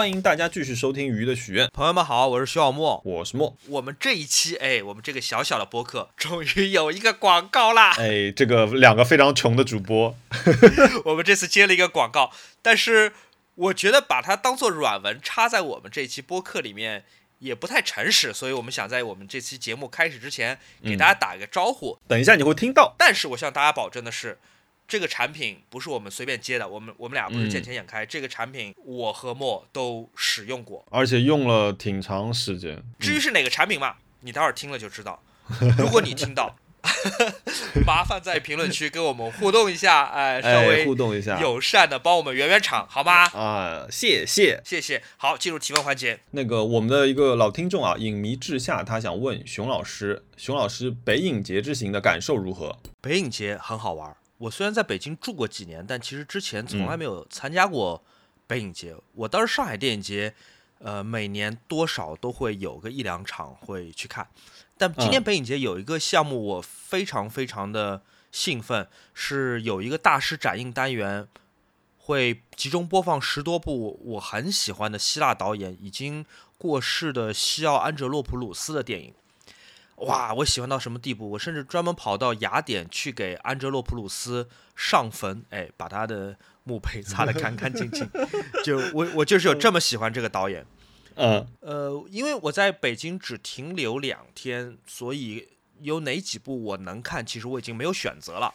[0.00, 3.02] 欢迎大家继续收听《鱼的许愿》，朋友们好，我是徐小莫。
[3.04, 3.54] 我是莫。
[3.68, 7.92] 我们这一期，哎，我们这个小小的播客终于有一个广告啦！
[8.00, 10.16] 哎，这个两个非常穷的主播，
[11.04, 12.32] 我们这次接了一个广告，
[12.62, 13.12] 但是
[13.56, 17.04] 我觉得把它当做软文插在我们这期播客里面
[17.40, 21.98] 也不太诚实，所以我们想在我们这期节目开始之前给大家打一个招呼。
[22.08, 22.94] 等一下你会听到。
[22.96, 24.38] 但是我向大家保证的是。
[24.90, 28.04] 这个产品不是我们随便接的，我们我们俩不是见钱眼开。
[28.04, 32.82] 这个产品我和莫都使用过，而且用了挺长时间。
[32.98, 35.22] 至于是哪个产品嘛，你待会儿听了就知道。
[35.78, 36.56] 如果你听到，
[37.86, 43.26] 麻烦在评论区跟我们互动一下，哎，稍微互动一下，友善的帮我们圆圆场，好吗？
[43.26, 45.00] 啊，谢谢谢谢。
[45.16, 46.18] 好，进入提问环节。
[46.32, 52.76] 那个我们的一个老听众啊，影迷志夏，他想问熊老师，熊老师北影节之行的感受如何？
[53.00, 54.16] 北影节很好玩。
[54.40, 58.02] 我虽然在北京住过几年，但其实之前从来没有参加过
[58.46, 58.96] 北影节。
[59.12, 60.34] 我当时上海电影节，
[60.78, 64.26] 呃，每年多少都会有个一两场会去看。
[64.78, 71.28] 但今年北影节有一个项目，我非常非常的兴奋，是有一个大师展映单元，
[71.98, 76.24] 会集中播放十多部我很喜欢的希腊导演已经
[76.56, 79.12] 过世的西奥安哲洛普鲁斯的电影。
[80.00, 81.30] 哇，我喜欢到什么地步？
[81.30, 88.08] 我甚至专门跑到雅典去给安哲洛普鲁斯上坟，哎，把他的墓碑 擦得干干净净。
[88.64, 90.64] 就我，我就是有这么喜欢这个导演。
[91.16, 95.48] 嗯，呃，因为我在北京只停留两天，所以
[95.80, 98.54] 有哪几部我能看，其实我已经没有选择了。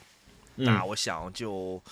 [0.56, 1.84] 那我想就，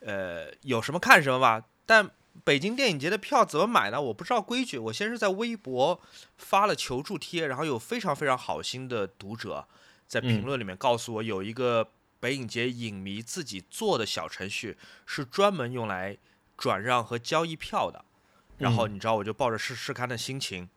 [0.00, 1.62] 呃，有什么看什么吧。
[1.84, 2.10] 但
[2.44, 4.00] 北京电影节的票怎么买呢？
[4.00, 4.78] 我不知道规矩。
[4.78, 6.00] 我先是在微博
[6.36, 9.66] 发了求助贴，然后有非常非常好心的读者
[10.06, 11.88] 在评论里面告诉我，有一个
[12.20, 14.76] 北影节影迷自己做的小程序，
[15.06, 16.16] 是专门用来
[16.56, 18.04] 转让和交易票的。
[18.58, 20.68] 然后你知道，我就抱着试试看的心情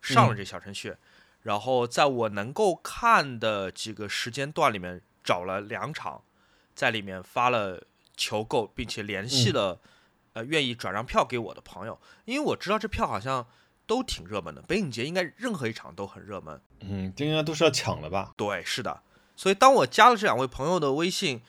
[0.00, 0.96] 上了这小程序，
[1.42, 6.22] 然后在我能够看的几个时间段里面找了两场，
[6.74, 7.86] 在里面发了
[8.16, 9.80] 求购，并且联系了。
[10.32, 13.46] 呃，愿意转让票给我的朋友，因为我知道这票好像
[13.86, 16.60] 都挺热门的，北影节应该任何一场都很热门。
[16.80, 18.32] 嗯，应该都是要抢的吧？
[18.36, 19.02] 对，是的。
[19.36, 21.42] 所以当我加了这两位朋友的微信，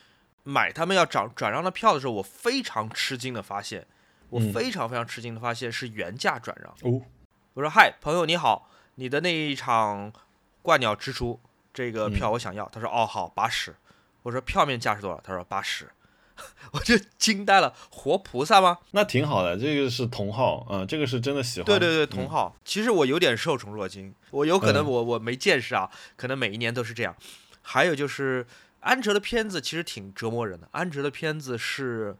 [0.43, 3.87] 买他们要转转让的票的时候，我非常吃惊的发现，
[4.29, 6.91] 我非常非常吃惊的发现是原价转让。
[6.91, 7.01] 哦，
[7.53, 10.11] 我说嗨，朋友你好，你的那一场
[10.61, 11.39] 《怪鸟之书》
[11.73, 12.67] 这个票我想要。
[12.69, 13.75] 他说哦好，八十。
[14.23, 15.21] 我说票面价是多少？
[15.21, 15.89] 他说八十。
[16.73, 18.79] 我就惊呆了，活菩萨吗？
[18.91, 21.65] 那挺好的，这个是同号，嗯，这个是真的喜欢。
[21.65, 22.55] 对对对，同号。
[22.65, 27.15] 其实我有点受宠若惊，我有可能我我没见识啊，可能每一年都是这样。
[27.61, 28.45] 还有就是
[28.79, 32.15] 安哲的片子其实挺折磨人的，安哲的片子是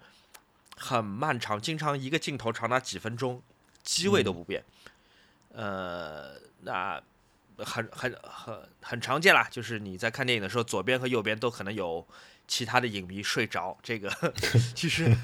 [0.77, 3.41] 很漫长，经常一个镜头长达几分钟，
[3.81, 4.63] 机位都不变。
[5.53, 7.01] 呃，那
[7.57, 12.07] 很很很很常见啦，就是你在看电影的时候，左边和右边都可能有。
[12.47, 14.11] 其他的影迷睡着，这个
[14.75, 15.15] 其实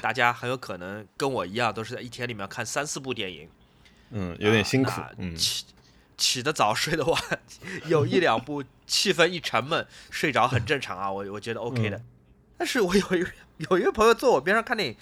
[0.00, 3.48] 大家很有可能跟我一样，都是在一天里面看三四部电影，
[4.10, 5.64] 嗯，有点辛苦，嗯，起
[6.16, 7.22] 起得早，睡得晚，
[7.86, 12.02] 有一两部气氛一沉闷，睡着很正常啊，我我觉得 OK 的。
[12.58, 13.26] 但是我有一
[13.70, 14.96] 有一个朋友坐我边上看电影，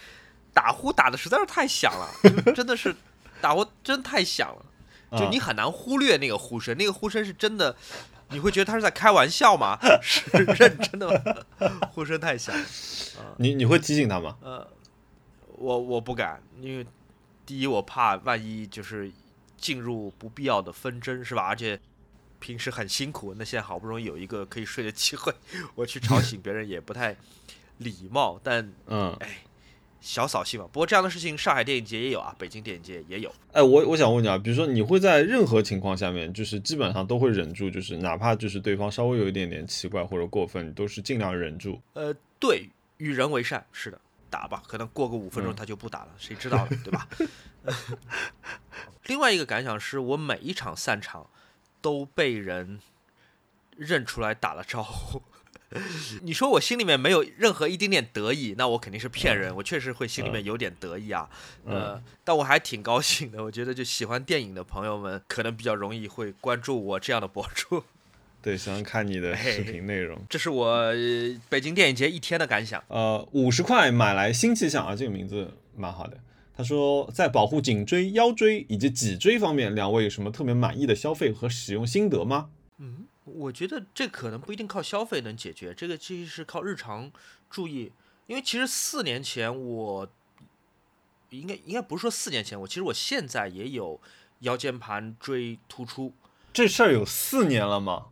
[0.53, 2.09] 打呼打的实在是太响了，
[2.55, 2.95] 真的是
[3.41, 7.75] 打呼真太响了，就你很难忽略那个呼声，那个呼声是真的。
[8.31, 9.79] 你会觉得他是在开玩笑吗？
[10.03, 11.09] 是认真的
[11.59, 11.89] 吗？
[11.93, 12.55] 呼声太响。
[13.37, 14.37] 你你会提醒他吗？
[14.41, 14.67] 呃，
[15.57, 16.87] 我我不敢，因为
[17.45, 19.11] 第一我怕万一就是
[19.57, 21.43] 进入不必要的纷争，是吧？
[21.43, 21.79] 而且
[22.39, 25.35] 平时很辛苦，那现在好不容易有一个可以睡的机会，
[25.75, 27.17] 我去吵醒别人也不太
[27.79, 28.41] 礼貌。
[28.43, 29.39] 但嗯，哎。
[30.01, 33.31] 小扫兴吧，不过这样的事情上海电影节也有啊，北京电影节也有。
[33.53, 41.81] 哎，我我想问你啊，比如说你会在任何情况下面，就是基本上都会忍住，就是哪怕就是对方稍微有一点点奇怪或者过分，你都是尽量忍住。
[41.93, 44.01] 呃，对，与人为善，是的，
[44.31, 47.09] 打吧，可能过个五分钟他就不打了，谁知道呢，对吧？
[49.07, 51.29] 另外一个感想是我每一场散场
[51.83, 52.81] 都被人
[53.77, 55.21] 认出来打了招呼。
[56.23, 59.55] 你说我心里面没有任何一丁点得意，那我肯定是骗人。
[59.55, 61.31] 我确实会心里面有点得意啊，
[61.65, 63.45] 呃，但我还挺高兴的。
[63.45, 67.85] 我觉得就喜欢电影的朋友们，可能比较容易会关注我这样的博主。
[68.43, 70.19] 对，喜欢看你的视频内容。
[70.29, 70.93] 这是我
[71.49, 72.83] 北京电影节一天的感想。
[72.89, 76.17] 呃，五十块买来新气象啊，这个名字蛮好的。
[76.57, 82.49] 他说，在保护颈椎、腰椎以及脊椎方面，两位有什么特别满意的消费和使用心得吗？
[82.79, 83.07] 嗯。
[83.35, 87.11] 我觉得这可能不一定靠消费能解决，这个其实是靠日常
[87.49, 87.93] 注意。
[88.27, 90.09] 因为其实四年前我
[91.31, 94.01] 应该应该不是说四年前，我其实我现在也有
[94.41, 96.13] 腰间盘椎突出，
[96.53, 98.07] 这事儿有四年了吗？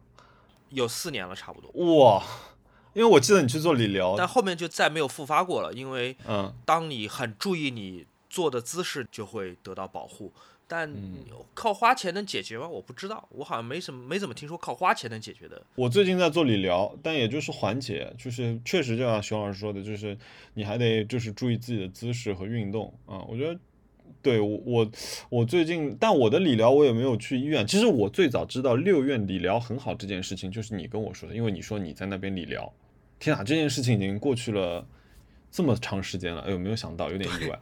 [0.71, 1.71] 有四年了，差不多。
[2.03, 2.23] 哇，
[2.93, 10.33] 因为我记得你去做理疗，但后面就再没有复发过了，因为嗯，当你很注意你做的姿势，就会得到保护。
[10.69, 11.25] 但嗯
[11.55, 12.69] 靠花钱能解决吗？
[12.69, 15.61] 我不知道，我好像没什么没怎么听说靠花钱能解决的。
[15.75, 20.17] 我最近在做理疗，但也就是缓解，就是确实就像熊老师说的，就是
[20.55, 23.59] 你还得就是注意自己的姿势和运动啊、我觉得。
[24.21, 24.91] 对我我
[25.29, 27.65] 我最近，但我的理疗我也没有去医院。
[27.65, 32.71] 其实我最早知道六院理疗很好这件事情，就是你跟我说的，因为你说你在那边理疗。
[33.21, 34.85] 天啊，这件事情已经过去了
[35.53, 37.59] 这么长时间了，哎呦，没有想到，有点意外。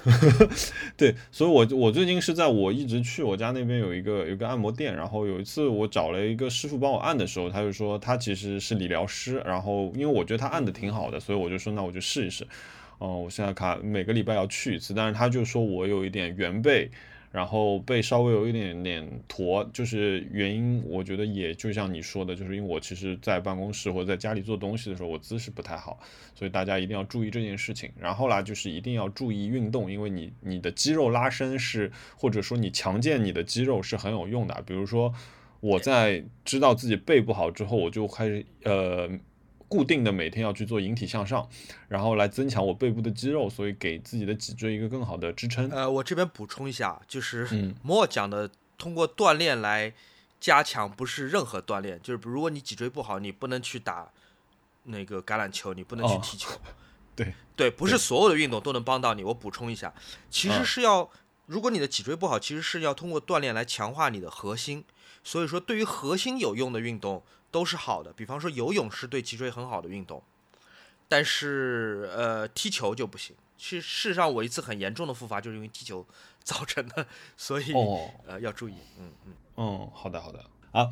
[0.96, 12.46] 对，所以我我最近是在我一直去我家那边有一个有一个按摩店，然后有一次我找了一个师傅帮我按的时候，他就说他其实是理疗师，然后因为我觉得他按的挺好的，所以我就说那我就试一试。
[13.00, 16.88] 嗯、我现在看每个礼拜要去一次，但是他就说我有一点原背，
[17.32, 25.98] 然后背稍微有一点点驼，就是原因，我觉得也就像你说的，就是因为我其实，在办公室或者在家里做东西的时候，我姿势不太好，
[26.34, 27.90] 所以大家一定要注意这件事情。
[27.98, 34.62] 然后啦，就是一定要注意运动，因为你你的肌肉拉伸是，或者说你强健你的肌肉是很有用的。
[34.66, 35.12] 比如说
[35.60, 39.10] 我在知道自己背不好之后，我就开始呃。
[39.72, 41.48] 固定的每天要去做引体向上，
[41.88, 45.66] 然后来增强我背部的肌肉，所以给自己的脊椎一个更好的支撑。
[45.70, 49.94] 呃，我这边补充一下，就是嗯 莫讲的通过锻炼来
[50.38, 54.10] 加强，不是任何锻炼，就是如果你脊椎不好，你不能去打
[54.84, 56.50] 那个橄榄球，你不能去哦踢球。
[57.16, 59.24] 对对，不是所有的运动都能帮到你。
[59.24, 59.94] 我补充一下，
[60.28, 61.08] 其实嗯是要，
[61.46, 64.84] 如果你的脊椎不好，其实是要通过锻炼来强化你的核心。
[65.24, 67.22] 所以说，对于核心有用的运动
[67.52, 70.20] 都是好的，比方说游泳是对脊椎很好的运动，
[71.06, 73.36] 但是呃，踢球就不行。
[73.56, 76.04] 其实事实上，我一次很严重的复发就是因为踢球
[76.42, 77.06] 造成的，
[77.36, 78.74] 所以、哦，呃要注意。
[78.98, 79.34] 嗯嗯。
[79.56, 80.90] 嗯，好的好的啊。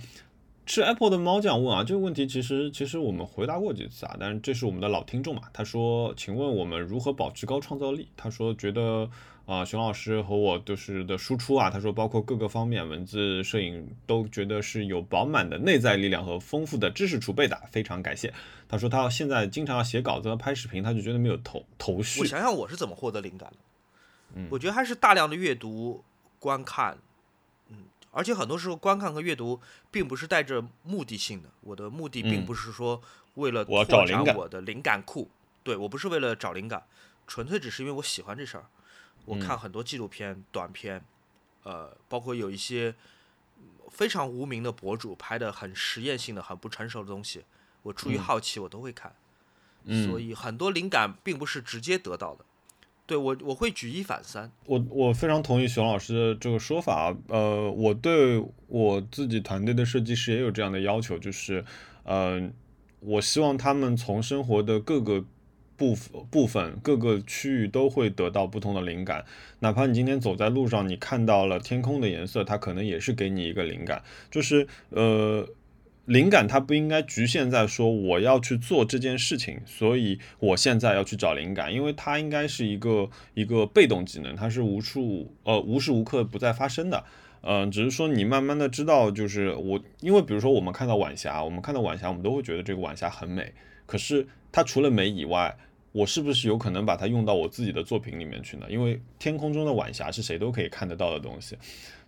[0.67, 8.09] 是 Apple 的猫酱问啊，这个问题其实其实我们回答过几次啊，但是这是我们的老听众嘛，他说，请问我们如何保持高创造力？
[8.17, 9.11] 他说觉得
[9.51, 18.33] 啊、熊老师和我就是的输出啊，他说包括各个方面，文字、摄影都觉得是有饱满的内在力量和丰富的知识储备的，非常感谢。
[18.69, 22.25] 他说他现在经常要写稿子和拍视频，他就觉得没有头头绪我。
[22.25, 26.05] 想想我是怎么获得灵感的，我觉得还是大量的阅读、
[26.39, 26.97] 观看，
[27.71, 27.79] 嗯，
[28.13, 29.61] 而且很多时候观看和阅读
[29.91, 33.03] 并不是带着目的性的，我的目的并嗯不是说
[33.35, 35.29] 为了我找灵感展我的灵感库，
[35.65, 36.85] 对我不是为了找灵感，
[37.27, 38.67] 纯粹只是因为我喜欢这事儿。
[39.25, 41.03] 我看很多纪录片、短片，
[41.63, 42.95] 呃，包括有一些
[43.59, 47.45] 嗯非常无名的博主拍的很实验性的、很不成熟的东西，
[47.83, 49.15] 我出于好奇我都会看。
[49.85, 52.45] 嗯所以很多灵感并不是直接得到的。
[53.07, 54.53] 对我，我会举一反三。
[54.67, 57.13] 我我非常同意熊老师的这个说法。
[57.27, 61.65] 呃，我对我自己团队的设计师也有这样的要求，就是，
[62.05, 62.49] 呃，
[63.01, 65.25] 我希望他们从生活的各个
[65.81, 69.25] 部分部分各个区域都会得到不同的灵感。
[69.61, 74.03] 哪怕你今天走在路上，你看到了天空的颜色，它可能也是给你一个灵感。
[74.31, 75.49] 就是呃。
[76.07, 87.05] 灵感它不应该局限在说我要去做这件事情，所以我现在要去找灵感，因为它应该是一个一个被动技能，它是无处呃无时无刻不在发生的。
[87.43, 93.53] 嗯、只是说你慢慢的知道，就是我，因为比如说我们看到晚霞，我们看到晚霞，我们都会觉得这个晚霞很美，
[93.87, 95.57] 可是它除了美以外，
[95.93, 98.67] 我是不是有可能把它用到我自己的作品里面去呢？
[98.71, 101.57] 因为天空中的晚霞是谁都可以看得到的东西，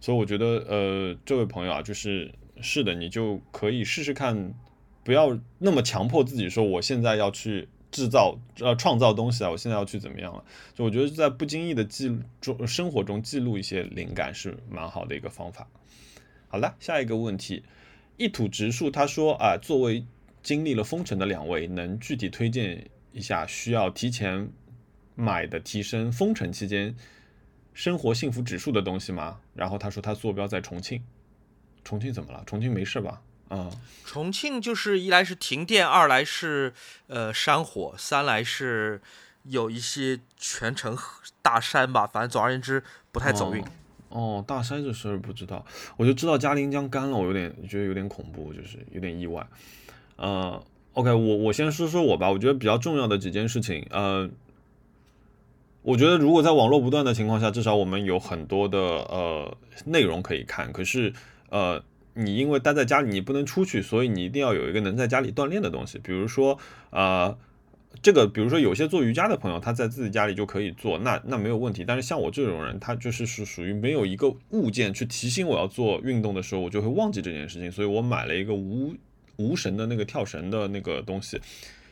[0.01, 4.55] 所以我觉得，呃，这位朋友啊，就是是的，你就可以试试看，
[5.03, 10.45] 不要那么强迫自己说我现在要去制造呃创造东西啊，我现在要去怎么样了？
[10.75, 15.67] 就我觉得在不经意的记录中生活中记录一些灵感是蛮好的一个方法。
[16.47, 17.65] 好了，下一个问题，
[18.17, 20.05] 一土植树他说啊，作为
[20.41, 24.51] 经历了封城的两位，能具体推荐一下需要提前
[25.15, 26.95] 买的提升封城期间
[27.75, 29.41] 生活幸福指数的东西吗？
[29.55, 31.03] 然后他说他坐标在重庆，
[31.85, 32.43] 重庆怎么了？
[32.47, 33.23] 重庆没事吧？
[33.49, 33.71] 啊、
[34.07, 36.73] 重庆就是一来是停电，二来是
[37.07, 39.03] 呃山火，三来是
[39.43, 40.97] 有一些全程
[41.43, 43.63] 大山吧，反正总而言之不太走运。
[44.09, 45.67] 哦，大山这事儿不知道，
[45.99, 49.47] 我就知道嘉陵江干了，我有点觉得有点恐怖，就是有点意外。
[50.17, 50.63] 呃
[50.95, 54.29] ，OK，我我先说说我吧，我觉得比较重要的几件事情，呃，
[55.83, 59.57] 我觉得如果在网络不断的情况下，至少我们有很多的呃
[59.87, 61.13] 内容可以看，可是
[61.51, 61.83] 呃。
[62.15, 66.59] 你因为待在家里，你不能出去，所以你一定要有一个能在家里锻炼的东西，比如说，
[66.91, 67.35] 呃，
[68.03, 71.87] 这个，比如说有些做瑜伽的朋友，他在自己家里就可以做，那那没有问题。
[71.87, 77.73] 但是像我这种人，他就是是属于没有一个物件去提醒我要做运动的时候，我就会忘记这件事情。
[77.73, 78.95] 所以我买了一个无
[79.37, 81.41] 无绳的那个跳绳的那个东西。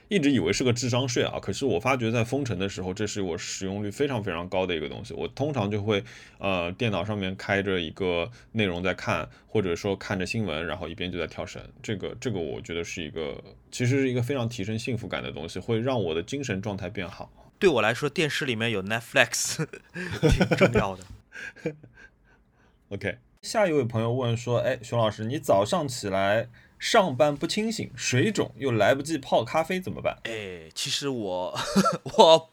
[0.08, 5.14] 一直以为是个智商税啊，可是我发觉在封城的时候，这是我使用率非常非常高的一个东西。
[5.14, 6.02] 我通常就会
[6.38, 11.62] 呃电脑上面开着一个内容在看，或者说看着新闻，然后一边就在跳绳。
[11.80, 17.30] 这个这个我觉得是一个其实是一个非常提升幸福感的东西，会让我的精神状态变好。
[17.60, 19.64] 对我来说，电视里面有 Netflix
[20.36, 21.04] 挺重要的。
[22.90, 26.48] OK，下一位朋友问说：“哎，熊老师，你早上起来？”
[26.80, 30.18] 上班不清醒，水肿又来不及泡咖啡怎么办？
[30.24, 31.56] 哎，其实我
[32.16, 32.50] 我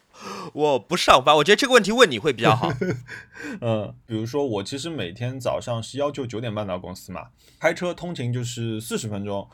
[0.54, 2.70] 我不上班，我觉得这个问题问你会比较好。
[3.62, 9.48] 嗯，比如说我其实每天早上是要求九点半到公司嘛，开车通勤就是四十分钟，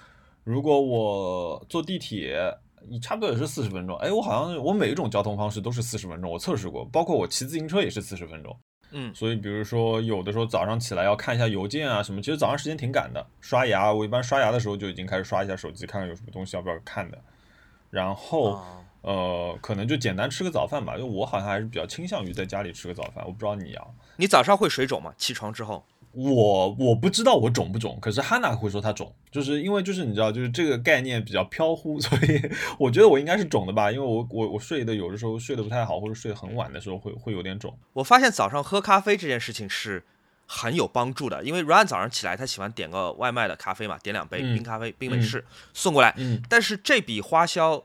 [0.44, 2.58] 如果我坐地铁，
[2.90, 3.96] 你差不多也是四十分钟。
[3.98, 8.58] 哎，我好像我每一种交通方式都是四十分钟，我测试过，包括我骑自行车也是四十分钟。
[8.96, 13.26] 嗯，所以比如说有的时候早上起来要看一下邮件啊什么，其实早上时间挺赶的。
[13.42, 17.18] 刷牙，我一般刷牙的时候就已经开始刷一下手机，看看有什么东西要不要看的。
[17.90, 18.64] 然后
[19.02, 23.26] 呃，可能就简单吃个早饭吧，因为我好像还是比较倾向于在家里吃个早饭。
[23.26, 23.86] 我不知道你啊，
[24.18, 25.14] 你早上会水肿吗？
[25.18, 25.84] 起床之后？
[26.14, 37.76] 我我不知道我肿不肿，可是哈娜会说她肿，就是因为就是你知道，就是这个概念比较飘忽， 所以我觉得我应该是肿的吧，因为我我我睡的有的时候睡得不太好，或者睡得很晚的时候会会有点肿。
[37.94, 40.04] 我发现早上喝咖啡这件事情是
[40.46, 45.44] 很有帮助的，因为 Ryan 早上起来他喜欢点个外卖的咖啡嘛，点两杯冰咖啡、冰美式
[45.74, 46.16] 送过来，
[46.48, 47.84] 但是这笔花销。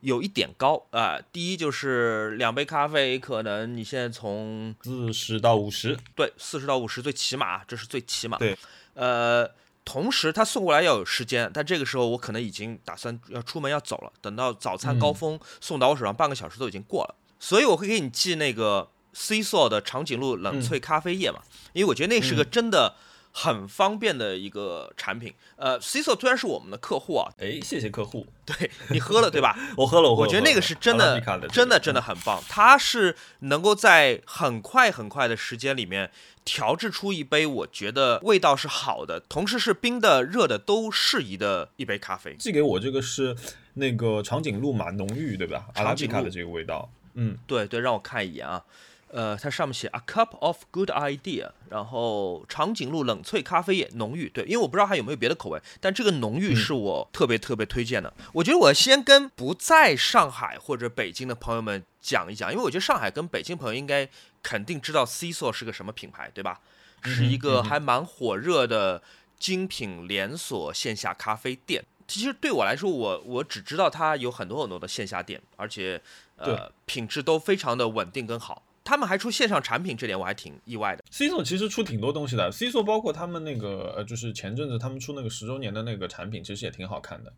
[0.00, 8.38] 有一点高啊，第一就是两杯咖啡，可能你现在从四十到五十，对，四十到五十最起码，这是最起码。
[8.38, 8.56] 对，
[8.94, 9.50] 呃，
[9.84, 22.94] 同时他送过来要有时间，但这个时候我可能已经打算要出门要走了，等到早餐高峰送到我手上，半个小时都已经过了，所以我会给你寄那个 C s o 的长颈鹿冷萃咖啡液嘛，因为我觉得那是个真的。
[23.40, 29.56] 很方便的一个产品，呃，Ciso 虽然是我们的客户啊，哎，谢谢客户，对你喝了对吧？
[29.78, 31.20] 我喝了，我觉得那个是真的，
[31.52, 32.42] 真的真的很棒。
[32.48, 36.10] 它是能够在很快很快的时间里面
[36.44, 42.34] 调制出一杯我觉得味道是好的，同时是冰的、热的都适宜的一杯咖啡。
[42.40, 43.36] 寄给我这个是
[43.74, 45.68] 那个长颈鹿嘛，浓郁对吧？
[45.74, 48.64] 阿拉比卡的这个味道，嗯，对对，让我看一眼啊。
[49.10, 58.12] 呃，它上面写 a cup of good idea，然后长颈鹿冷萃咖啡液浓郁，对，因为我不知道还有没有别的口味，但这个浓郁是我特别特别推荐的。
[58.34, 64.08] 我觉得我先跟不在上海或者北京的朋友们讲一讲，因为我觉得上海跟北京朋友应该
[64.42, 66.60] 肯定知道 C 座是个什么品牌，对吧？
[67.02, 69.02] 是一个还蛮火热的
[69.38, 71.84] 精品连锁线下咖啡店。
[72.06, 76.00] 其实对我来说，我我只知道它有很多很多的线下店，而且
[76.36, 78.62] 呃品质都非常的稳定跟好。
[78.88, 81.04] 他们还出线上产品，这点我还挺意外的。
[81.10, 87.30] C 座其实出挺多东西的，C 座包括他们那个呃，就是前阵子他们出那个十周年的那个产品，其实也挺好看的。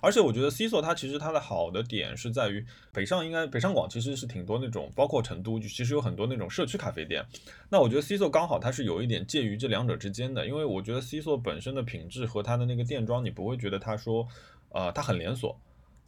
[0.00, 7.26] 而且我觉得 C 座它其实它的好的点是在于北上应该北上广其实是挺多那种，包括成都其实有很多那种社区咖啡店。
[7.68, 14.24] 那我觉得 C 座刚好它是有一点介于这两者之间的，因为我觉得 C 座本身的品质和它的那个店装，你不会觉得它说
[14.68, 15.60] 呃它很连锁。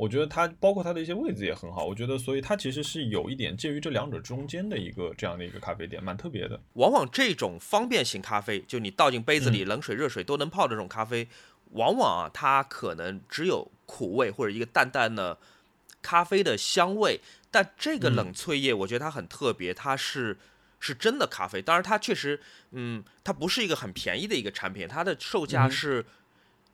[0.02, 6.60] 我觉得它包括它的一些位置也很好，我觉得所以它其实是有一点介于这两者中间的一个这样的一个咖啡店，蛮特别的。
[6.72, 11.28] 往往这种方便型咖啡，就你倒进杯子里，冷水、热水都能泡这种咖啡，
[11.74, 15.38] 往往啊它可能只有苦味或者一个淡淡的
[16.02, 17.20] 咖啡的香味。
[17.52, 20.36] 但这个冷萃液，我觉得它很特别，它是
[20.80, 21.62] 是真的咖啡。
[21.62, 22.40] 当然它确实，
[22.72, 26.04] 嗯，它不是一个很便宜的一个产品，它的售价是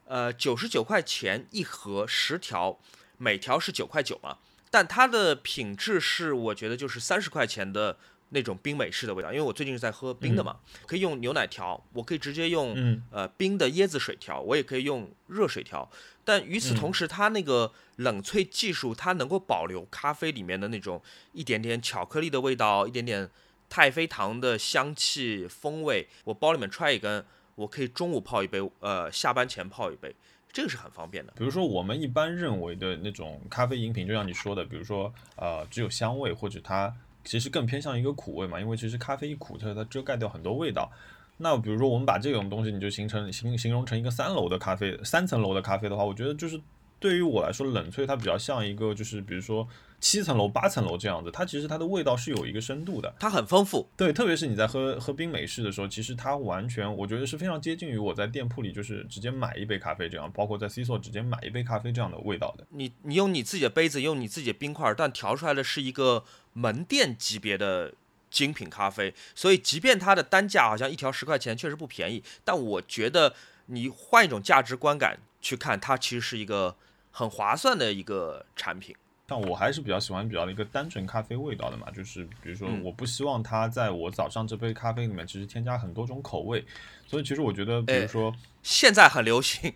[0.06, 2.78] 呃九十九块钱一盒十条。
[3.18, 4.38] 每条是九块九嘛，
[4.70, 7.98] 但它的品质是我觉得就是三十块钱的
[8.30, 10.56] 那种冰美式的味道，因为我最近是在喝冰的嘛，
[10.86, 15.90] 可以用牛奶调，我可以直接用呃冰的椰子水调，我也可以用热水调，
[16.24, 23.30] 但与此同时，它那个冷萃技术，它能够保留咖啡里面的那种一点点巧克力的味道，一点点
[23.70, 30.14] 太妃糖的香气风味，我包里面揣一根，我可以中午泡一杯，呃下班前泡一杯。
[30.52, 31.32] 这个是很方便的。
[31.36, 36.92] 比如说，我们一般认为的那种咖啡饮品，就像你说的，比如说，呃，只有香味，或者它
[37.24, 38.58] 其实更偏向一个苦味嘛。
[38.58, 40.90] 因为其实咖啡一苦，它它遮盖掉很多味道。
[41.36, 46.60] 那比如说，我们把这种东西，你就形成形形容成一个三楼的咖啡，三层楼的咖啡的话，我觉得就是
[46.98, 49.68] 对于我来说，冷萃它比较像一个，就是比如说
[50.00, 53.88] 七层楼、八层楼这样子，它其实它的味道是有一个深度的，它很丰富。
[53.96, 62.66] 对，特别是你在喝喝冰美式的时候，其实它完全我觉得是非常接近于我在店铺里就是直接买一杯咖啡这样，包括在 C 座直接买一杯咖啡这样的味道的。
[62.70, 67.94] 你你用你自己的杯子，用你自己的冰块，但调出来的是一个门店级别的
[68.30, 73.34] 精品咖啡，所以即便它的单价好像一条十块钱，确实不便宜，但我觉得
[73.66, 76.76] 你换一种价值观感去看，它其实是一个
[77.10, 78.94] 很划算的一个产品。
[79.28, 86.64] 像我还是比较喜欢比较一个单纯咖啡味道的嘛，就是比如说我不希望它在我早上这杯咖啡里面其实添加很多种口味，
[87.06, 89.70] 所以其实我觉得，比如说现在很流行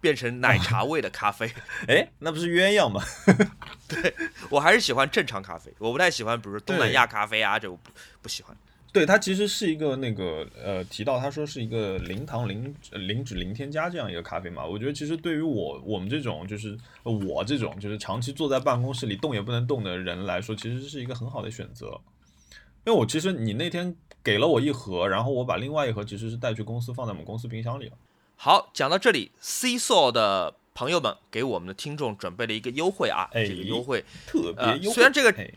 [0.00, 1.52] 变成奶茶味的咖啡，
[1.86, 3.02] 哎，那不是鸳鸯吗？
[3.86, 4.14] 对
[4.48, 7.90] 我还是喜欢正常咖啡，我不太喜欢，比如说东南亚咖啡啊，这我不
[8.22, 8.56] 不喜欢。
[8.94, 14.64] 对，它其实是一个那个呃，提到他说是一个零糖、零零脂、零添加这样一个咖啡嘛。
[14.64, 22.00] 我觉得其实对于我我们这种就是我这种就是长期坐在办公室里动也不能动的人来说，其实是一个很好的选择。
[22.86, 27.92] 因为我其实你那天给了我一盒，然后我把另外一盒其实是带去公司放在我们公司冰箱里了。
[28.36, 35.52] 好，讲到这里，C s o 的朋友们给我们的听众准备了一个优惠啊，这个优惠特别优惠，虽然这个对。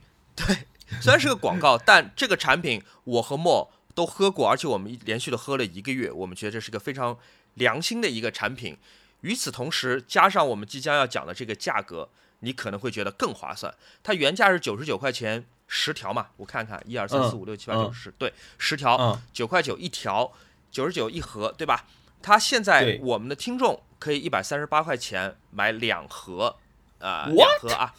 [1.02, 7.18] 虽然是个广告，但这个产品我和莫都喝过，而且我们连续的喝了一个月，我们觉得这是个非常
[7.56, 8.78] 良心的一个产品。
[9.22, 12.08] 与此同时，加上我们即将要讲的这个价格，
[12.42, 13.74] 你可能会觉得更划算。
[14.04, 16.28] 它原价是九十九块钱十条嘛？
[16.38, 20.32] 我看看，一二三四五六七八九十，对，十条九块九一条，
[20.72, 21.86] 九十九一盒，对吧？
[22.22, 26.56] 它现在我们的听众可以一百三十八块钱买两盒，
[27.00, 27.94] 啊，两盒啊。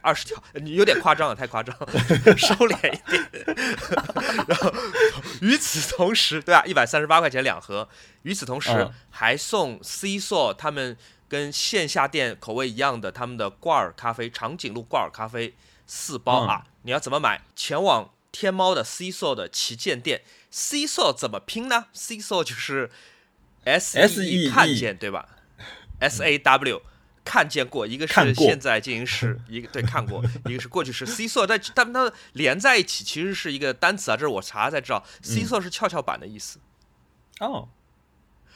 [0.00, 1.76] 二十条，你有点夸张了，太夸张，
[2.36, 3.44] 收敛一点。
[4.48, 4.72] 然后，
[5.40, 6.64] 与此同时，对吧？
[6.64, 7.88] 一百三十八块钱两盒。
[8.22, 10.96] 与此同时，还送 C 座他们
[11.28, 15.54] 跟线下店口味一样的他们的挂耳咖啡，长颈鹿挂耳咖啡
[15.86, 16.66] 四包啊！
[16.82, 17.42] 你要怎么买？
[17.54, 20.22] 前往天猫的 C 座的旗舰店。
[20.50, 22.90] C 座怎么拼呢？C 座就是
[23.64, 25.28] S E 看见对吧
[26.00, 26.82] ？S A W。
[27.24, 31.06] 看见过，一个是现在进行时，一个对看过， 一个是过去式。
[31.06, 35.04] C 座在他们它连在一起，其实是一个单词啊，这是我查才知道。
[35.22, 36.58] C 座是跷跷板的意思。
[37.40, 37.68] 哦，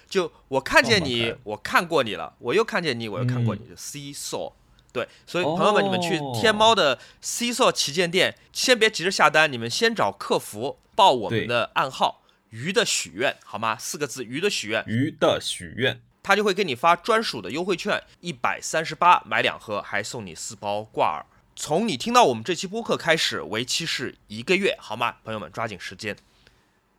[0.08, 3.62] 就我看见你，我看过你了，我又看见你，我又看过你。
[3.74, 4.54] C 座，
[4.92, 13.76] 对，所以朋友们，你们去天猫的 C 座旗舰店，先别急着下单，你们先找客服报我们的暗号“鱼的许愿”，好吗？
[13.78, 16.00] 四个字“鱼的许愿”，鱼的许愿。
[16.28, 21.24] 他就会给你发专属的优惠券，一百三十八买两盒，还送你四包挂耳。
[21.56, 25.16] 从你听到我们这期播客开始，为期是一个月，好吗？
[25.24, 26.14] 朋友们抓紧时间。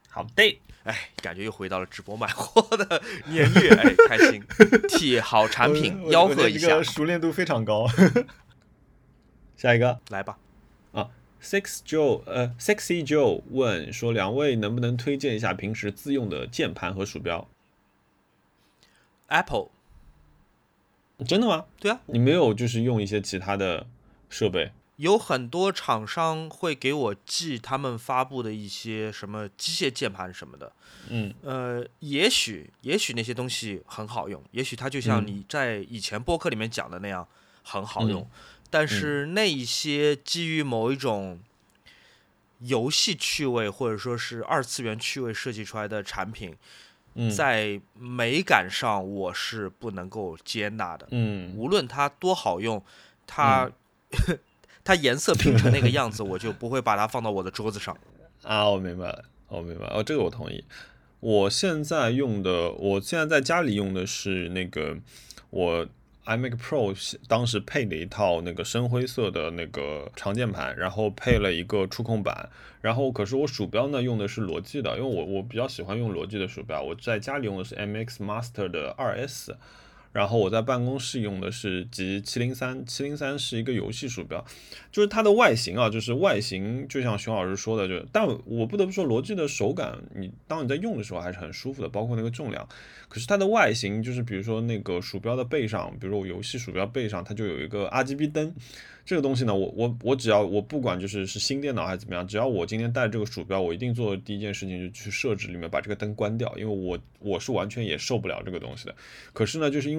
[0.09, 4.41] 好的，哎，感觉又回到了直播卖货的年月，哎，开心，
[4.89, 7.87] 替好产品吆喝一下，熟练度非常高。
[9.55, 10.39] 下一个，来吧。
[10.91, 17.47] 啊，Six Joe，呃，Sexy Joe 问说，两位能不能推荐一下平时自用的键盘和鼠标
[19.29, 19.69] ？Apple，
[21.27, 21.65] 真的吗？
[21.79, 23.87] 对啊，你没有就是用一些其他的
[24.29, 24.71] 设备？
[24.97, 30.73] 有很多厂商会给我寄他们发布的一些什么机械键盘什么的。
[31.07, 37.25] 嗯，呃，也许也许那些东西很好用，也许它就像你在以前播客里面讲的那样
[37.63, 38.29] 很好用。
[38.69, 41.39] 但是那一些基于某一种
[42.59, 46.55] 游戏趣味或者说是二次元趣味设计出来的产品。
[47.35, 51.07] 在美感上，我是不能够接纳的。
[51.11, 52.83] 嗯，无论它多好用，
[53.27, 53.69] 它
[54.83, 57.97] 它颜色拼成那个样子，我就不会把它放到我的桌子上。
[58.43, 60.63] 啊，我明白了，我明白了哦，这个我同意。
[61.19, 64.97] 我现在用的，我现在在家里用的是那个
[65.49, 65.87] 我。
[66.25, 72.49] iMac Pro 当时配的一套那个深灰色的那个长键盘，然后配了一个触控板，
[72.81, 79.57] 然后可是我鼠标呢用的是罗技的，因为我我比较喜欢用罗技的鼠标，我在家里用的是 MX Master 的二 S。
[80.11, 84.43] 然后我在办公室用的是 G 七零三，七零三是一个游戏鼠标，
[84.91, 92.67] 就是它的外形啊，就是外形就像熊老师说的，就但我不得不说，罗技的手感，你当你在用的时候还是很舒服的，包括那个重量。
[93.07, 98.53] 可是它的外形就是，比如说那个鼠标的背上，比如说我游戏鼠标背上，它就有一个 RGB 灯。
[99.05, 108.93] 这个东西呢，我我我只要我不管就是是新电脑还是怎么样，只要我今天带这个鼠标，我一定做的第一件事情就去设置里面把这个灯关掉，因为我我是完全也受不了这个东西的。
[109.33, 109.98] 可是呢，就是因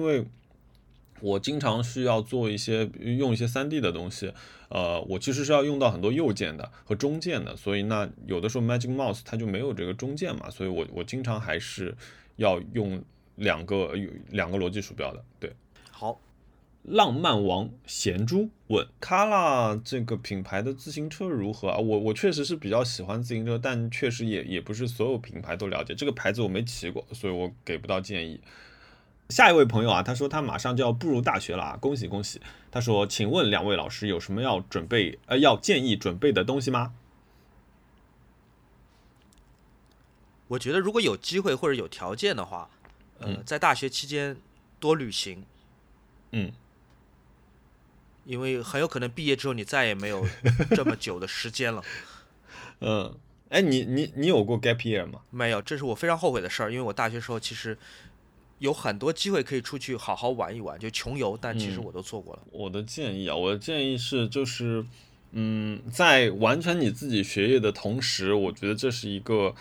[1.19, 4.33] 我经常需要做一些用一些三 D 的东西，
[4.69, 11.95] 呃，我其实是要用到很多右键的和中键的，所以那有的时候 Magic Mouse 它就没有这个中键嘛，所以我我经常还是
[12.37, 13.03] 要用
[13.35, 15.53] 两个有两个逻辑鼠标的，对。
[15.91, 16.19] 好。
[16.83, 21.77] 浪漫王贤珠问：卡拉这个品牌的自行车如何啊？
[21.77, 25.93] 我我确实是比较喜欢自行车，但确实也也不是所有品牌都了解。
[25.93, 28.41] 这个牌子我没骑过，所以我给不到建议。
[29.31, 32.41] 下一位朋友啊，他说他马上就要步入大学了啊，恭喜恭喜！
[32.69, 36.93] 他说，请问两位老师有什么要准备呃要建议准备的东西吗？
[40.49, 42.69] 我觉得如果有机会或者有条件的话，
[43.19, 44.35] 呃，在大学期间
[44.81, 45.45] 多旅行，
[46.31, 46.51] 嗯，
[48.25, 50.27] 因为很有可能毕业之后你再也没有
[50.71, 51.81] 这么久的时间了。
[52.83, 53.17] 嗯，
[53.47, 55.21] 哎，你你你有过 gap year 吗？
[55.29, 57.77] 没有，这是我非常后悔的事儿，因为我大学时候其实
[58.61, 62.41] 有很多机会可以出去好好玩一玩，就穷游，但其实我都错过了。
[62.51, 64.85] 我的建议啊，我的建议是就是，
[65.31, 69.53] 嗯，在完成你自己学业的同时，我觉得这是一个。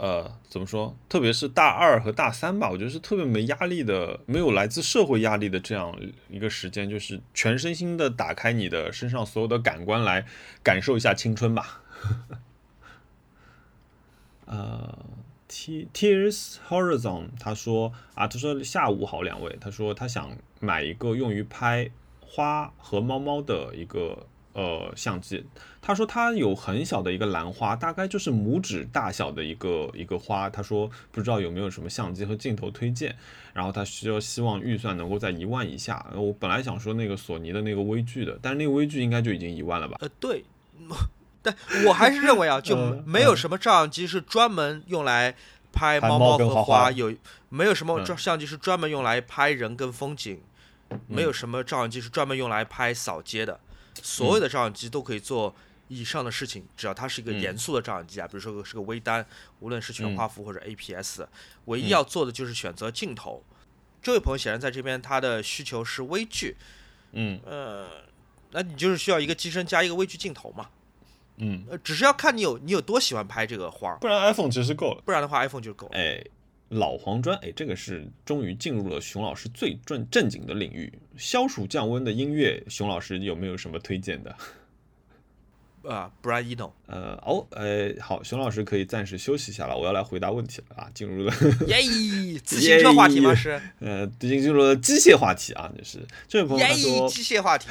[0.00, 0.96] 呃，怎么说？
[1.08, 5.92] 特别是大二和大三吧，我觉得是特别没压力的，没有来自社会压力的这样
[6.30, 10.24] 一个时间，就是全身心的打开你的身上所有的感官来
[10.62, 11.82] 感受一下青春吧。
[14.46, 14.96] 呃
[15.48, 20.30] ，T Tears Horizon 他说啊，他说下午好两位，他说他想
[20.60, 24.26] 买一个用于拍花和猫猫的一个。
[24.54, 25.44] 呃，相机，
[25.80, 30.50] 他说他有很小的一个兰花，大概就是拇指大小的一个一个花。
[30.50, 33.14] 他说不知道有没有什么相机和镜头推荐，
[33.52, 36.04] 然后他需要希望预算能够在一万以下。
[36.12, 39.96] 我本来想说那个索尼的那个微距的，但是那个微距应该就已经一万了吧？
[40.00, 40.42] 呃，对，
[41.42, 45.34] 但我还是认为啊，就没有什么照相机是专门用来
[45.72, 47.14] 拍猫猫和花，有
[47.48, 50.40] 没有什么照相机是专门用来拍人跟风景？
[51.06, 53.60] 没有什么照相机是专门用来拍扫街的。
[54.02, 55.54] 所有的照相机都可以做
[55.88, 59.24] 以上的事情，只要它是一个严肃的照相机啊，比如说是个微单，
[59.60, 61.26] 无论是全画幅或者 APS，
[61.66, 63.42] 唯一要做的就是选择镜头。
[64.00, 66.56] 这位朋友显然在这边他的需求是微距，
[67.12, 67.88] 嗯，呃，
[68.52, 70.70] 那你就是需要一个机身加一个微距镜头嘛，
[71.38, 76.22] 嗯，呃，只是要看你有你有多喜欢拍这个花，不然 iPhone 其实够了，不然的话 iPhone 就够了，哎。
[76.70, 84.36] 老黄砖，哎，这个是终于进入了熊老师最正正经的领域，消暑降温的音乐，熊老师有没有什么推荐的？
[85.88, 86.72] 啊，Brian Eno。
[86.86, 91.32] 呃，哦，呃，好，熊老师可以暂时休息一下了，我要来回答问题了啊，进入了
[91.68, 93.34] 耶， 自行车话题吗？
[93.34, 97.68] 是，呃，已经进入了机械话题啊，就是这位朋友他说机械话题，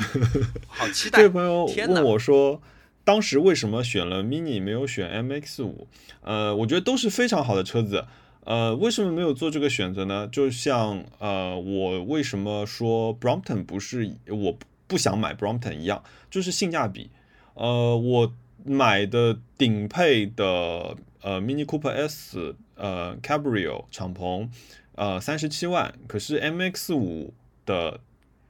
[0.65, 1.19] 好期待。
[1.21, 2.59] 这位朋友问我说，
[3.07, 5.87] 当时为什么选了 Mini 没有选 MX 五？
[6.19, 8.03] 呃，我觉得都是非常好的车子。
[8.43, 10.27] 呃，为什么没有做这个选择呢？
[10.29, 17.09] 就像呃，我为什么说 Brompton 不是我不想买 Brompton 一样，就是性价比。
[17.53, 18.33] 呃，我
[18.65, 24.49] 买的顶配的呃 Mini Cooper S 呃 Cabrio 敞篷
[24.95, 27.33] 呃三十七万，可是 MX 五
[27.65, 28.01] 的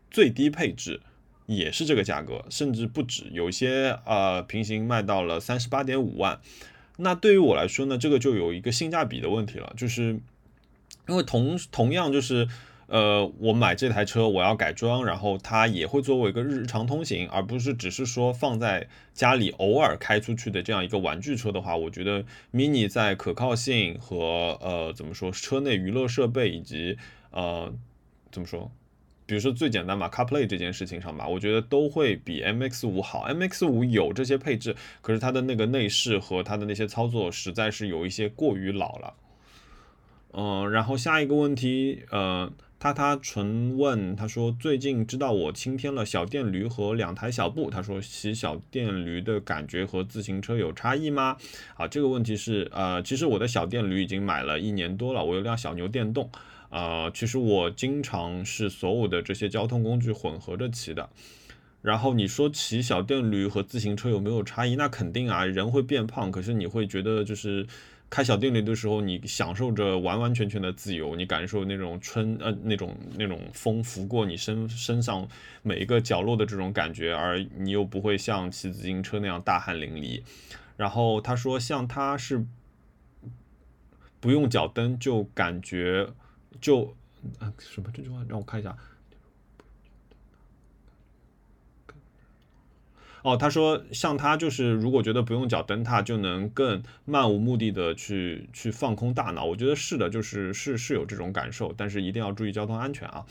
[0.10, 1.02] 最低配置
[1.48, 6.40] 也是这个价格，甚至不止，有些呃平行卖到了三十八点五万。
[6.98, 10.20] 那对于我来说呢，这个就有一个性价比的问题了，就是
[11.08, 12.48] 因为同同样就是，
[12.88, 26.98] 呃，我买这台车我要改装，然后它也会作为一个日常通行，而不是只是说放在家里偶尔开出去的这样一个玩具车的话，我觉得 Mini 在可靠性和呃怎么说车内娱乐设备以及
[27.32, 27.74] 呃
[28.32, 28.70] 怎么说？
[29.28, 33.28] 比如说最简单嘛，CarPlay 这件事情上吧，我觉得都会比 MX 五好。
[33.28, 39.14] MX 五有这些配置，可是它的那个内饰和它的那些操作实在是有一些过于老了。
[40.34, 51.36] 嗯，然后下一个问题，呃，他他纯问，他说最近知道我亲添了小电驴和两台小布，他说骑小电驴的感觉和自行车有差异吗？
[51.76, 56.30] 啊，这个问题是，呃，其实我的小电驴已经买了一年多了，我有辆小牛电动。
[56.70, 61.10] 啊，其实我经常是所有的这些交通工具混合着骑的。
[61.82, 64.76] 然后你说骑小电驴和自行车有没有差异？
[64.76, 67.66] 那肯定啊，人会变胖，可是你会觉得就是
[68.10, 75.26] 开小电驴的时候，你享受着完完全全的自由，你感受那种春呃那种那种风拂过你身身上
[75.62, 80.22] 每一个角落的这种感觉，而你又不会像骑自行车那样大汗淋漓。
[80.76, 82.46] 然后他说，像他是
[84.20, 86.10] 不用脚蹬就感觉。
[86.62, 86.96] 就
[87.40, 88.76] 啊什么这句话让我看一下。
[93.24, 103.26] 哦，他说像他就是如果觉得不用脚蹬踏就能更漫无目的的去去放空大脑，我觉得是的，就是是是有这种感受，但是一定要注意交通安全啊。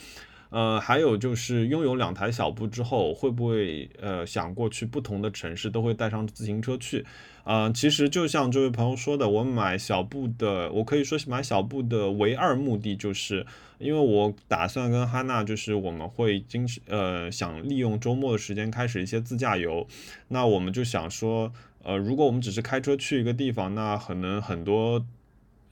[0.49, 7.05] 呃，还有就是拥有两台小布之后，会不会呃想过去不同的城市都会带上自行车去？
[7.43, 13.45] 啊，其实就像这位朋友说的，我买小布的，我可以说是买小布的唯二目的，就是
[13.77, 19.87] 因为我打算跟哈娜，就是我们会经呃想利用周末的时间开始一些自驾游，
[20.27, 25.05] 那我们就想说，呃，如果我们只是开车去一个地方，那可能很多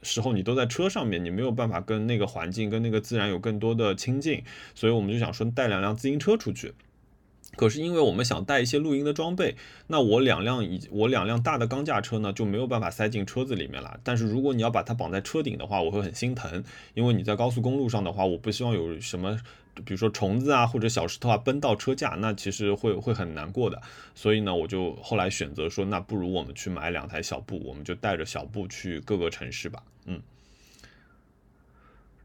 [0.06, 4.42] 时候你都在车上面，你没有办法跟那个环境、跟那个自然有更多的亲近，
[4.74, 6.72] 所以我们就想说带两辆自行车出去。
[7.54, 9.56] 可是因为我们想带一些露营的装备，
[9.86, 13.98] 那我两辆以我两辆大的钢架车呢就没有办法塞进车子里面了。
[14.02, 16.62] 但是如果你要把它绑在车顶的话，我会很心疼，
[16.94, 19.38] 因为你在高速公路上的话，我不希望有什么，
[19.84, 23.80] 比如说虫子啊或者小石头啊奔到车架，那其实会会很难过的。
[24.14, 29.82] 所以呢，我就后来选择说，那不如我们去买两台小布，我们就带着小布去各个城市吧。
[30.04, 30.20] 嗯。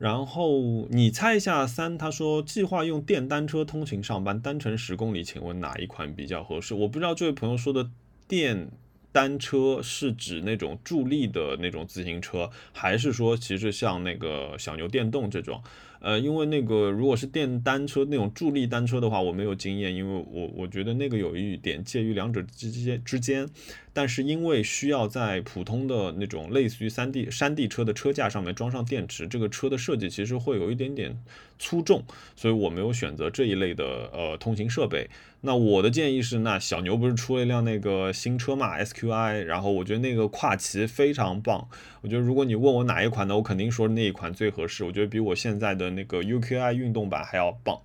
[0.01, 6.73] 然后你猜一下，三他说计划用电单车通勤上班，单程十公里，请问哪一款比较合适？
[6.73, 7.87] 我不知道这位朋友说的
[8.27, 8.71] 电
[9.11, 15.61] 单车是指那种助力的那种自行车，还是说其实像那个小牛电动这种？
[15.99, 23.47] 呃，因为那个如果是电单车那种助力单车的话，我没有经验，因为我我觉得那个有一点介于两者之间之间。
[23.93, 31.17] 但是因为需要在普通的那种类似于山地山地车的车架上面装上电池，这个车的设计其实会有一点点
[31.59, 32.03] 粗重，
[32.35, 35.09] 所以我没有选择这一类的呃通行设备。
[35.41, 41.67] 那我的建议是，那小牛不是出了一辆那个新车嘛，SQI，然后我觉得那个跨骑非常棒。
[42.01, 44.83] 我觉得如果你问我哪一款呢，我肯定说那一款最合适。
[44.83, 47.81] 我觉得比我现在的那个 UQI 运动版还要棒。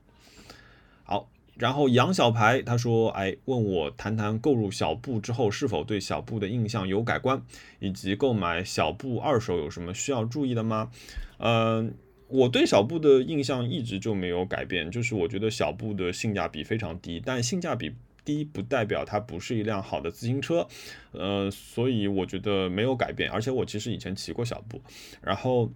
[1.58, 7.42] 然后杨小排他说：“哎，问我谈谈购入小布之后是否对小布的印象有改观，
[7.78, 10.90] 以及购买小布二手有什么需要注意的吗？”
[11.38, 11.94] 嗯，
[12.28, 20.66] 我对小布的印象一直就没有改变，就是我觉得小布的性价比非常低，但性价比低不代表它不是一辆好的自行车，
[21.12, 23.30] 呃，所以我觉得没有改变。
[23.30, 24.80] 而且我其实以前骑过小布，
[25.22, 25.70] 然后，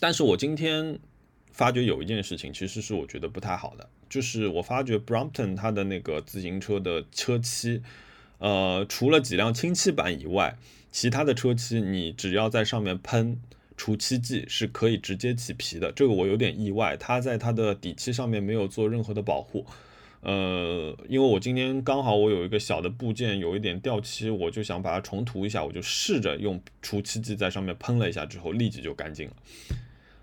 [0.00, 0.98] 但是我今天
[1.52, 3.88] 发觉有一件事情，其实是我觉得不太好的。
[4.08, 7.82] 就是我发觉 Brompton 它的那个自行车的车漆，
[8.38, 10.56] 呃，除了几辆氢气版以外，
[10.90, 13.40] 其他的车漆你只要在上面喷
[13.76, 15.90] 除漆剂是可以直接起皮的。
[15.92, 19.64] 这个我有点意外，它在它的底漆上面没有做任何的保护。
[20.20, 29.36] 呃，因为我今天刚好我有一个小的部件有一点掉漆，我就想把它重涂一下，我就试着用除漆剂在上面喷了一下之后，立即就干净了。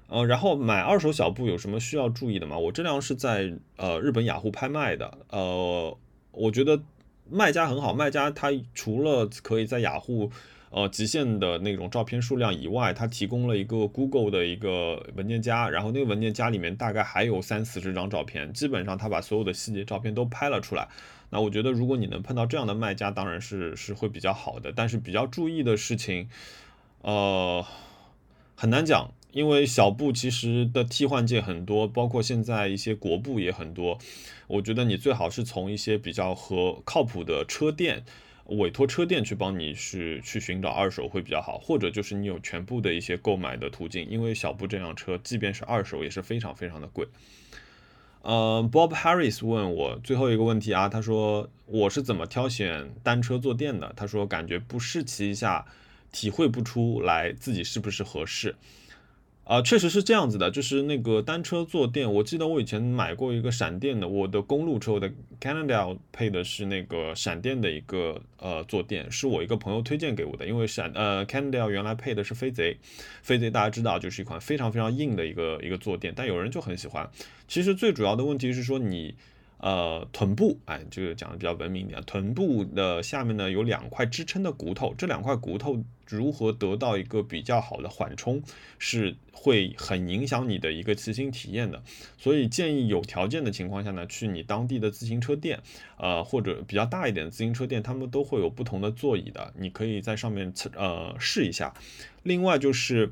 [0.10, 2.58] 呃，然后买二手小布有什么需要注意的吗？
[2.58, 5.95] 我这辆是在呃日本雅虎拍卖的，呃，
[6.32, 6.82] 我觉得
[7.30, 10.32] 卖家很好，卖家他除了可以在雅虎
[10.72, 20.88] 呃极限的那种照片数量以外，他提供了一个 Google 的一个文件夹，然后那个文件夹里面大概还有三四十张照片，基本上他把所有的细节照片都拍了出来。
[21.30, 26.28] 那我觉得如果你能碰到这样的卖家，当然是是会比较好的，但是比较注意的事情，
[27.04, 27.63] 呃，
[28.56, 29.12] 很难讲。
[29.32, 33.98] 因为小布其实的替换件很多，包括现在一些国布也很多。
[34.48, 38.04] 我觉得你最好是从一些比较和靠谱的车店
[38.46, 44.10] 委托车店去帮你去去寻找二手会比较好，或者就是你有全部的一些购买的途径。
[44.10, 47.08] 因为小布这辆车即便是二手也是非常非常的贵。
[48.24, 53.94] 呃，Bob Harris 问我最后一个问题啊，他说我是怎么挑选单车坐垫的？
[53.96, 55.65] 他说感觉不试骑一下，
[56.12, 58.56] 体会不出来自己是不是合适。
[59.49, 72.77] 啊，确实是这样子的，就是那个单车坐垫，我记得我以前买过一个闪电的，我的公路车，的 Cannondale 配的是那个闪电的一个呃坐垫，是我一个朋友推荐给我的，因为闪呃 Cannondale 原来配的是飞贼，
[73.23, 77.09] 飞贼大家知道就是一款非常非常硬的一个一个坐垫，但有人就很喜欢，
[77.47, 79.15] 其实最主要的问题是说你。
[79.60, 82.02] 呃，臀部，哎，这个讲的比较文明一点。
[82.04, 88.41] 臀部的下面呢有两块支撑的骨头，这两块骨头如何得到一个比较好的缓冲，
[88.78, 91.84] 是会很影响你的一个骑行体验的。
[92.17, 95.60] 所以建议有条件的情况下呢，去你当地的自行车店，
[95.98, 101.74] 呃，或者比较大一点的自行车店，他们都会有不同的座椅的，你可以在上面测呃试一下。
[102.24, 103.12] 另外就是。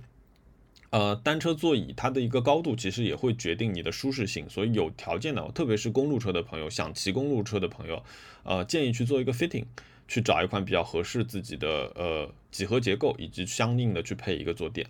[0.98, 8.02] 呃，单车座椅它的一个高度其实也会决定你的舒适性，所以有条件的，特别是公路车的朋友，想骑公路车的朋友，
[8.42, 9.66] 呃，建议去做一个 fitting，
[10.08, 14.88] 去找一款比较合适自己的呃几何结构，以及相应的去配一个坐垫。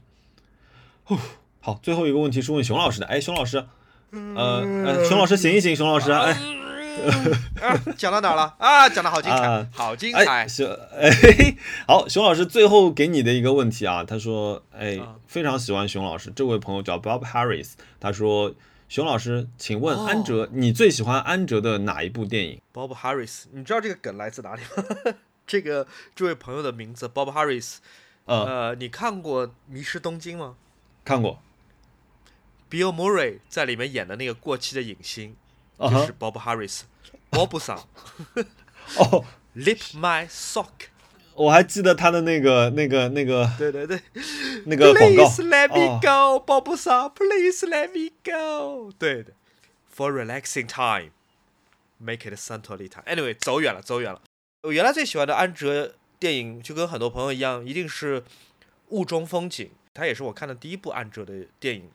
[1.08, 1.20] 哦，
[1.60, 3.66] 好，最后一个问题是问熊老师的，哎，熊老师，
[4.12, 6.67] 呃，熊老师醒一醒，熊老师，哎。
[7.62, 8.90] 啊，讲到哪了 啊？
[8.90, 10.48] 讲的好精彩，好精彩。
[10.48, 11.56] 熊，哎，
[11.88, 16.32] 好，熊老师最后给你的一个问题啊，他说，哎，非常喜欢熊老师。
[16.36, 18.54] 这位朋友叫 Bob Harris，他说，
[18.90, 25.14] 熊老师，请问安哲，你最喜欢安哲的哪一部电影？Bob Harris，你知道这个梗来自哪里吗？
[25.48, 27.78] 这个这位朋友的名字 Bob Harris，
[28.26, 30.56] 呃，你看过《迷失东京》吗？
[31.06, 31.40] 看过。
[32.70, 35.38] Bill Murray 在里面演的那个过气的影星，
[35.80, 37.78] 就是 Bob Harris，Bob 桑。
[38.98, 40.70] 哦，Lip my sock。
[41.34, 44.02] 我还记得他的那个、那个、那个，对对对，
[44.66, 45.24] 那个广告。
[45.30, 48.92] Please let me go，鲍勃桑，Please let me go。
[48.98, 49.34] 对的
[49.96, 53.04] ，For relaxing time，make it Santorini time。
[53.06, 54.20] Anyway，走远了，走远了。
[54.64, 58.22] 我原来最喜欢的安哲电影，就跟很多朋友一样，一定是
[58.90, 59.68] 《雾中风景》。
[59.94, 61.92] 它也是我看的第一部安哲的电影。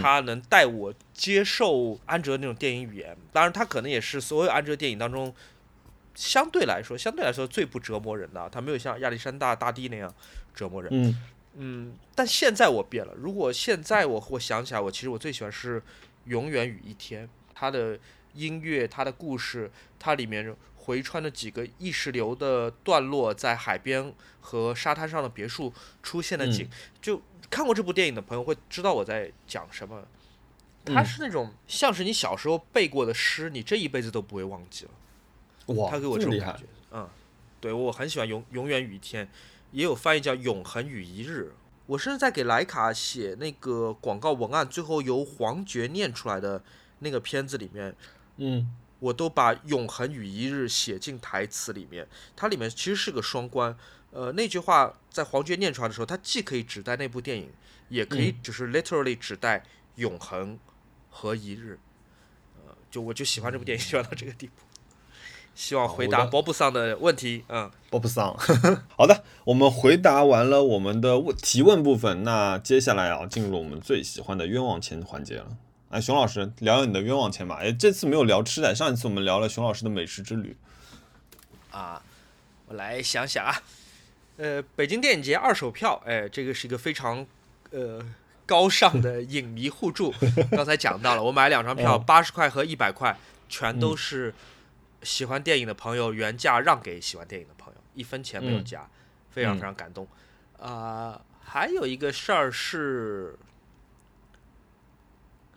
[0.00, 3.16] 它能带我接受安哲那种电影语言。
[3.32, 5.34] 当然，他可能也是所有安哲电影当中。
[6.14, 10.14] 相对来说，相对来说最不折磨人的，他没有像亚历山大大帝那样
[10.54, 10.90] 折磨人。
[10.92, 11.22] 嗯
[11.54, 13.14] 嗯，但现在我变了。
[13.16, 15.80] 如果现在我我想起来，我其实我最喜欢是
[16.24, 17.98] 《永远与一天》，他的
[18.34, 26.68] 音乐、他的故事、它里面回穿的几个意识流的段落，在海边和沙滩上的别墅出现的景，
[27.00, 30.02] 就看过这部电影的朋友会知道我在讲什么。
[30.86, 34.90] 它是那种像是你小时候背过的诗，你这一辈子都不会忘记了。
[35.90, 37.06] 他给我这种感觉，嗯，
[37.60, 39.26] 对我很喜欢《永永远与一天》，
[39.70, 41.52] 也有翻译叫《永恒与一日》。
[41.84, 46.64] 我甚至在给莱卡写那个广告文案，最后由黄觉念出来的
[47.00, 47.94] 那个片子里面，
[48.38, 52.08] 嗯，我都把《永恒与一日》写进台词里面。
[52.34, 53.76] 它里面其实是个双关，
[54.12, 57.50] 呃，那句话在黄觉念出来的时候，它既可以指代那部电影，
[57.88, 59.64] 也可以只是 literally 指代
[59.96, 60.58] 永恒
[61.10, 61.78] 和一日。
[62.56, 64.52] 呃，就我就喜欢这部电影，喜欢到这个地步。
[65.54, 67.44] 希望回答波布桑的问题。
[67.48, 68.34] 嗯，波布桑，
[68.96, 75.56] 好的，我们回答完了我们的问提问部分，那接下来啊，进入我们最喜欢的冤枉钱环节了。
[75.90, 77.56] 哎，熊老师，聊聊你的冤枉钱吧。
[77.60, 80.56] 哎，这次没有聊吃的，上一次我们聊了熊老师的美食之旅。
[81.70, 82.02] 啊，
[82.68, 83.62] 我来想想啊，
[84.36, 87.26] 呃，北京电影节二手票，哎，这个是一个非常
[87.70, 88.04] 呃
[88.46, 90.12] 高尚的 影迷互助。
[90.50, 93.16] 刚才讲到了，我买两张票，八十块和一百块，
[93.48, 94.34] 全都是。
[95.04, 98.88] 喜欢电影的朋友原价让给喜欢电影的朋友，一分钱没有加，
[99.32, 100.06] 非常非常感动。
[100.60, 103.36] 啊，还有一个事儿是，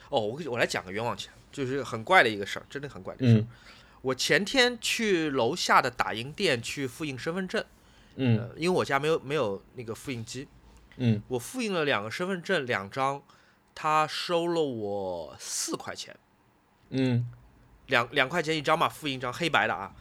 [0.09, 3.45] 哦，我我来讲个冤枉钱，就是很怪的一个事儿，真的很怪的事儿。
[4.01, 7.63] 我前天去楼下的打印店去复印身份证，
[8.15, 10.47] 嗯，因为我家没有没有那个复印机，
[10.97, 13.21] 嗯，我复印了两个身份证两张，
[13.73, 16.15] 他收了我四块钱，
[16.89, 17.27] 嗯。
[17.87, 19.93] 两两块钱一张嘛，复印一张黑白的啊，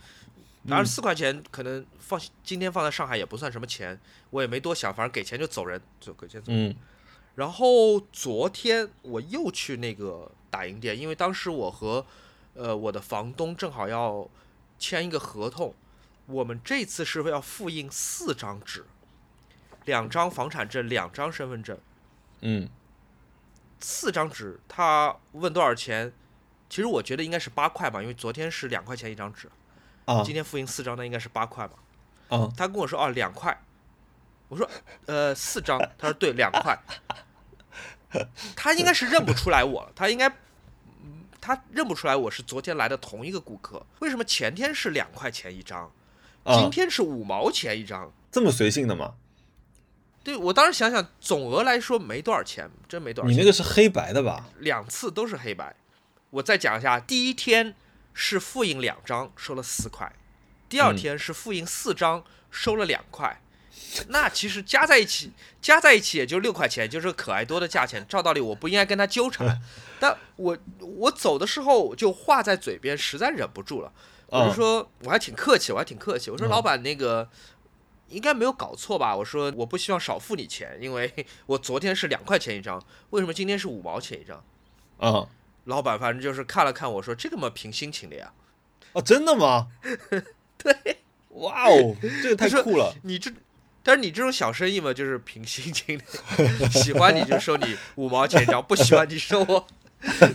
[0.67, 4.01] 当然四块钱可能放今天放在上海也不算什么钱，
[4.31, 6.47] 我也没多想，反正给钱就走人，就给钱走。
[6.51, 6.75] 嗯。
[7.35, 12.07] 然后昨天我又去那个打印店，因为当时我和
[12.55, 14.27] 呃我的房东正好要
[14.79, 15.75] 签一个合同，
[16.27, 18.87] 我们这次是要复印四张纸，
[19.85, 21.79] 两张房产证，两张身份证。
[22.41, 22.69] 嗯。
[23.81, 26.11] 四张纸，他问多少钱？
[26.71, 29.49] 其实我觉得应该是八块吧，因为昨天是两块钱一张纸，
[30.07, 31.77] 啊，今天复印四张，那应该是八块吧，
[32.31, 33.57] 啊，他跟我说哦两块，
[34.49, 34.69] 我说
[35.05, 36.77] 呃四张，他说对两块，
[38.57, 40.35] 他应该是认不出来我了，他应该，
[41.41, 45.93] 他认不出来我是昨天来的同一个顾客，为什么前天是两块钱一张，
[46.45, 49.15] 今天是五毛钱一张，这么随性的吗？
[50.23, 53.37] 对我当时想想，总额来说没多少钱，真没多少钱。
[53.37, 54.47] 你那个是黑白的吧？
[54.59, 55.77] 两次都是黑白。
[56.31, 57.75] 我再讲一下，第一天
[58.13, 60.09] 是复印两张，收了四块；
[60.69, 63.41] 第二天是复印四张，收了两块。
[64.09, 68.05] 那其实加在一起，加在一起也就六块钱，就是可爱多的价钱。
[68.09, 69.61] 照道理我不应该跟他纠缠，
[70.01, 73.93] 但我我走的时候就话在嘴边，实在忍不住了，
[74.41, 76.31] 我就说我还挺客气，我还挺客气。
[76.31, 77.29] 我说老板那个
[78.09, 79.15] 应该没有搞错吧？
[79.17, 81.13] 我说我不希望少付你钱，因为
[81.47, 84.45] 我昨天是两块钱一张，为什么今天是五毛钱一张？
[84.99, 85.29] 啊。
[85.65, 88.35] 老板反正就是看了看我说：“这个嘛凭心情的呀。”
[88.93, 89.69] 哦，真的吗？
[90.59, 90.99] 对，
[91.41, 92.95] 哇哦，这个太酷了！
[93.03, 93.33] 你这，
[93.83, 99.67] 但是你这种小生意嘛，就是凭心情的，喜欢你就收你五毛钱一张，不喜欢你收我。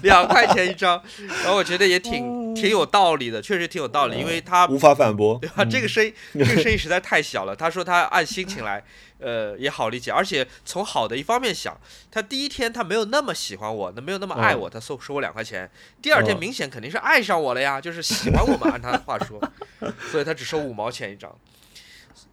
[0.02, 1.00] 两块钱一张，
[1.44, 5.66] 然后我觉得也挺挺有道理的，确实挺有道理，因为他无法反驳， 对吧？
[5.66, 7.56] 这个声音 这个声音实在太小了。
[7.56, 8.84] 他说他按心情来，
[9.20, 10.12] 呃，也好理解。
[10.12, 11.80] 而且从好的一方面想，
[12.12, 15.70] 他第一天他没有那么喜欢我，那没有那么爱我，他收收我两块钱。
[16.02, 19.42] 第二天明显肯定是爱上我了呀，就是喜欢我嘛，按他的话说，
[20.12, 21.36] 所以他只收五毛钱一张，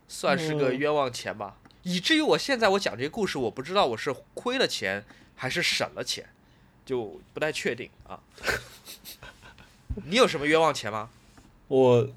[0.08, 1.56] 算是个冤枉钱吧。
[1.82, 6.24] 以至于我现在我讲这个故事，我不知道我是亏了钱还是省了钱。
[6.86, 8.20] 就不太确定啊。
[10.04, 11.08] 你有什么冤枉钱吗？
[11.68, 12.08] 我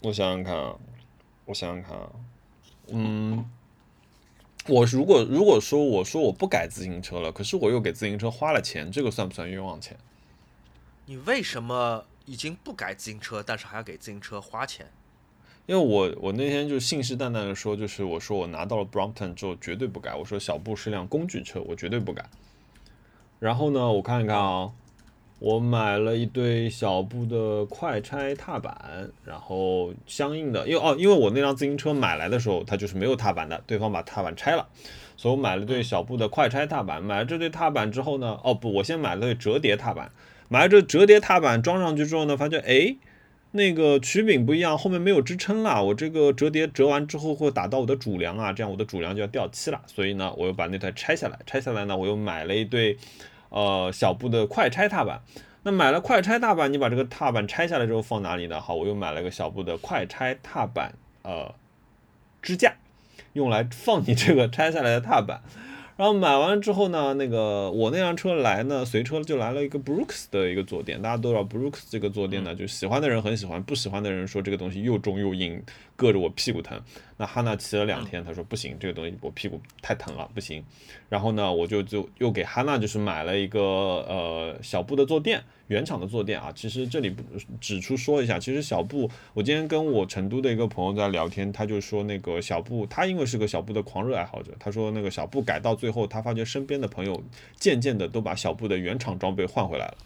[0.00, 0.76] 我想想看啊，
[1.44, 2.10] 我想想看啊，
[2.88, 3.44] 嗯，
[4.68, 9.96] 我如果如果说我说我不改自行车了，可是我又给自行车花了钱，这个算不算冤枉钱？
[11.06, 14.90] 你为什么已经不改自行车，但是还要给自行车花钱？
[15.66, 22.24] 因为我我那天就信誓旦旦的说，就是我说我拿到了 Brompton 之后绝对不改，我说小布是辆工具车，我绝对不改。
[23.40, 24.72] 然后呢，我看一看啊。
[25.38, 34.66] 我买了一对小布的快拆踏板，然后相应的，因为哦，因为我那辆自行车买来的时候它就是没有踏板的，对方把踏板拆了，
[35.14, 37.02] 所以我买了对小布的快拆踏板。
[37.02, 40.10] 买了这对踏板之后呢，哦不，我先买了对折叠踏板。
[40.48, 42.96] 买了这折叠踏板装上去之后呢，发现哎，
[43.50, 45.84] 那个曲柄不一样，后面没有支撑了。
[45.84, 49.82] 我这个折叠折完之后会打到我的主梁啊，这样我的主梁就要掉漆了。
[49.86, 52.96] 所以呢，我又把那台拆下来，拆下来呢，我又买了一对。
[53.56, 55.22] 呃，小布的快拆踏板，
[55.62, 58.60] 那买了快拆踏板，你把这个踏板拆下来之后放哪里呢？
[58.60, 60.92] 好，我又买了个小布的快拆踏板，
[61.22, 61.54] 呃，
[62.42, 62.74] 支架，
[63.32, 65.40] 用来放你这个拆下来的踏板。
[65.96, 75.62] 然后买完之后呢，那个我那辆车来呢，随车就来了一个 Brooks 的一个坐垫，大家都知道 Brooks 这个坐垫呢，就喜欢的人很喜欢，不喜欢的人说这个东西又重又硬，
[75.96, 76.80] 硌着我屁股疼。
[77.16, 80.62] 那哈娜骑了两天，他说不行，这个东西我屁股太疼了，不行。
[81.08, 85.42] 然后呢，我就就又给哈娜就是买了一个呃小布的坐垫。
[85.68, 87.12] 原厂的坐垫啊，其实这里
[87.60, 97.20] 指出说一下，其实小布，我今天跟我成都的一个朋友在聊天，他就说那个小布，他因为是个小布的狂热爱好者，他说那个小布改到最后，他发觉身边的朋友
[97.56, 99.96] 渐渐的都把小布的原厂装备换回来了。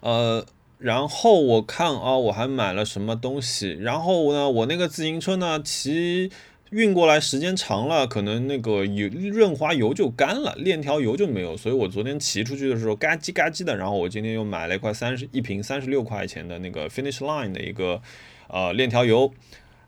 [0.00, 0.46] 呃，
[0.80, 6.32] 然后我看啊，我还买了什么东西，然后呢，我那个自行车呢骑。
[6.70, 13.76] 运过来时间长了，可能那个油润滑油就干了，链条油就没有，所以我昨天骑出去的时候嘎叽嘎叽的。
[13.76, 18.00] 然后我今天又买了一块三十一瓶三十六块钱的那个 Finish Line 的一个
[18.46, 19.32] 呃链条油。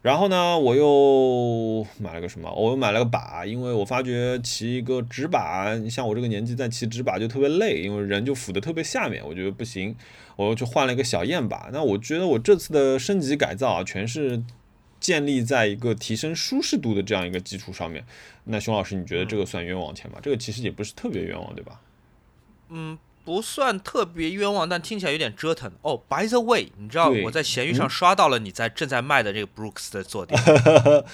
[0.03, 2.53] 然后呢，我又买了个什么？
[2.53, 9.97] 我又买了个把，因为我发觉骑一个直把，像我这个年纪在骑直把就特别累，因为人就俯的特别下面，我觉得不行，
[10.37, 11.71] 我又去换了一个小燕把。
[11.73, 14.43] 那我觉得我这次的升级改造啊，全是。
[15.03, 18.05] 建立在一个提升舒适度的这样一个基础上面，
[18.45, 20.19] 那熊老师，你觉得这个算冤枉钱吗？
[20.23, 21.81] 这个其实也不是特别冤枉，对吧？
[22.69, 25.71] 嗯，不算特别冤枉，但听起来有点折腾。
[25.83, 30.41] 哦，By the way，你知道我在闲鱼上刷到了你在正在卖的这个 Brooks 的坐垫？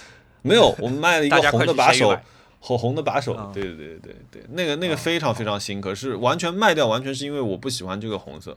[0.42, 2.18] 没有，我们卖了一个红的把手，
[2.60, 3.34] 红红的把手。
[3.52, 8.56] 对对对对对对，那个那个非常非常新，可是完全卖掉，完全是因为我不喜欢这个红色，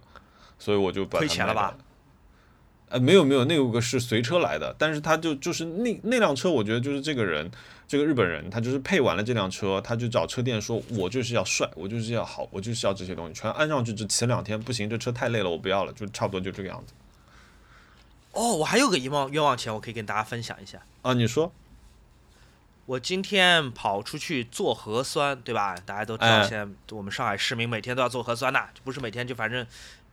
[0.57, 1.75] 所以我就把亏钱了吧？
[2.89, 7.49] 呃，没有没有，那个是随车来的，但是他就就是那那辆车，我觉得就是这个人，
[7.91, 16.93] 这个日本人，他就是配完了这辆车，他就找车店说，我就是要帅，我就是要好，我就是要这些东西，全安上去，只骑两天不行，这车太累了，我不要了，就差不多就这个样子。
[18.31, 21.51] 哦，我还有个冤枉冤枉钱，我可以跟大家分享一下啊，你说，
[22.85, 25.75] 我今天跑出去做核酸，对吧？
[25.85, 26.65] 大家都知道，现在
[26.95, 29.67] 我们上海市民每天都要做核酸的，不是每天就反正。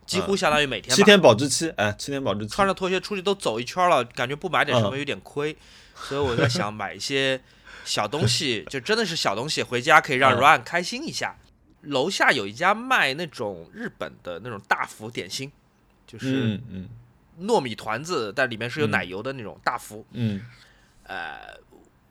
[0.05, 2.55] 几乎相当于每天 七天保质期，哎，七天保质期。
[2.55, 5.55] 穿着拖鞋出去都走一圈了，感觉不买点什么有点亏，
[5.95, 7.39] 所以我在想买一些
[7.85, 11.35] 小东西， 就真的是小东西，回家可以让 Ryan 开心一下。
[11.83, 15.49] 楼下有一家卖那种日本的那种大福点心，
[16.05, 16.59] 就是
[17.41, 20.05] 糯米团子，但里面是有奶油的那种大福。
[20.11, 20.45] 嗯，
[21.03, 21.57] 呃，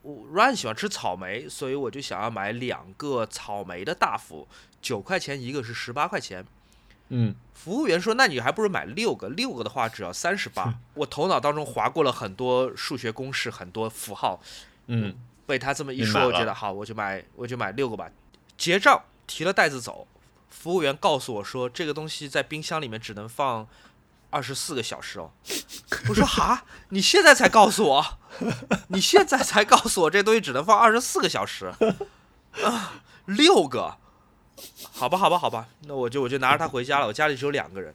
[0.01, 4.49] 我 Ryan 喜欢吃草莓，所以我就想要买两个草莓的大福，
[4.81, 6.45] 九块钱一个，是十八块钱。
[7.11, 10.79] 嗯，服务员说：“那你还不如买六个，六个的话只要三十八。
[10.95, 14.43] ”我头脑当中划过了很多数学公式，很多符号。
[14.87, 15.15] 嗯，
[15.49, 18.11] 被他这么一说，我觉得好，我就买，我就买六个吧。
[18.59, 20.07] 结账，提了袋子走。
[20.51, 23.67] 服务员告诉我说：“这个东西在冰箱里面只能放
[24.29, 25.31] 二十四个小时哦。
[26.11, 28.19] ”我说：“哈，你现在才告诉我？
[28.89, 31.73] 你现在才告诉我这东西只能放二十四个小时？
[32.63, 33.97] 啊，六个。”
[34.93, 37.07] 好吧，好吧，好吧，那我就我就拿着它回家了。
[37.07, 37.95] 我家里只有两个人，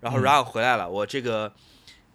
[0.00, 1.50] 然后 Ryan 回来了，我这个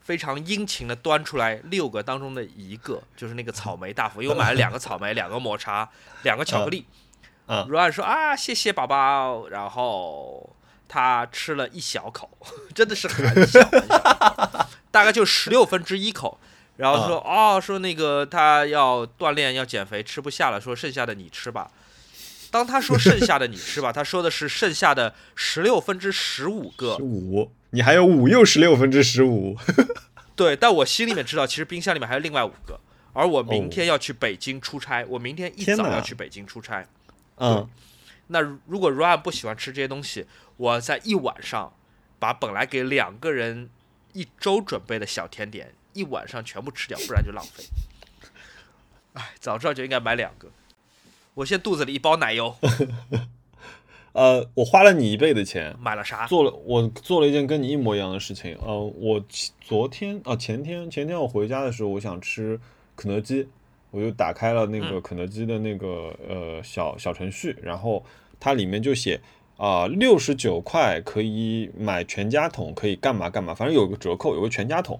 [0.05, 5.89] 非常殷勤的端出来六个当中的一个，就是那个草莓大福，因为我买了两个草莓，两个抹茶，
[6.21, 6.85] 两个巧克力。
[7.47, 10.55] 嗯，Ryan 说啊，谢谢宝宝，然后
[10.87, 12.29] 他吃了一小口，
[12.75, 16.39] 真的是很小很小，大概就十六分之一口，
[16.77, 21.71] 然后说哦，说那个他要锻炼要减肥，吃不下了，说剩下的你吃吧。
[22.55, 26.95] 当他说剩下的你吃吧， 他说的是剩下的十六分之十五个。
[26.99, 29.57] 五，你还有五又十六分之十五，
[30.37, 32.79] 对，但我心里面知道，其实冰箱里面还有另外五个，
[33.11, 36.87] 而我明天要去北京出差，我明天一早要去北京出差，
[37.35, 37.69] 嗯，
[38.27, 40.25] 那如果 Ryan 不喜欢吃这些东西，
[40.55, 41.73] 我在一晚上
[42.19, 43.69] 把本来给两个人
[44.13, 47.65] 一周准备的小甜点一晚上全部吃掉，不然就浪费。
[49.11, 50.49] 哎，早知道就应该买两个。
[51.35, 52.55] 我现在肚子里一包奶油。
[54.13, 56.25] 呃，我花了你一倍的钱买了啥？
[56.27, 58.57] 做了，我做了一件跟你一模一样的事情。
[58.65, 59.21] 呃，我
[59.59, 62.57] 昨天啊，前天前天我回家的时候，我想吃
[62.95, 63.45] 肯德基，
[63.91, 68.05] 我就打开了那个肯德基的那个呃小小程序，然后
[68.39, 69.19] 它里面就写
[69.57, 74.97] 啊六十九块可以买全家桶，可以干嘛干嘛，反正有个折扣，有个全家桶。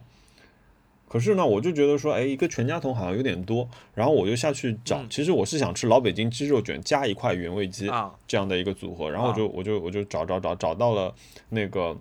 [1.16, 5.02] 可是呢，我就觉得说，哎，一个全家桶好像有点多，然后我就下去找。
[5.10, 7.90] 其实我是想吃老北京鸡肉卷加一块原味鸡
[8.28, 11.16] 这样的一个组合，然后我就我就我就找找找找到了
[11.48, 11.96] 那个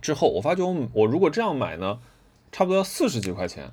[0.00, 1.98] 之后，我发觉我我如果这样买呢，
[2.50, 3.70] 差不多要四十几块钱，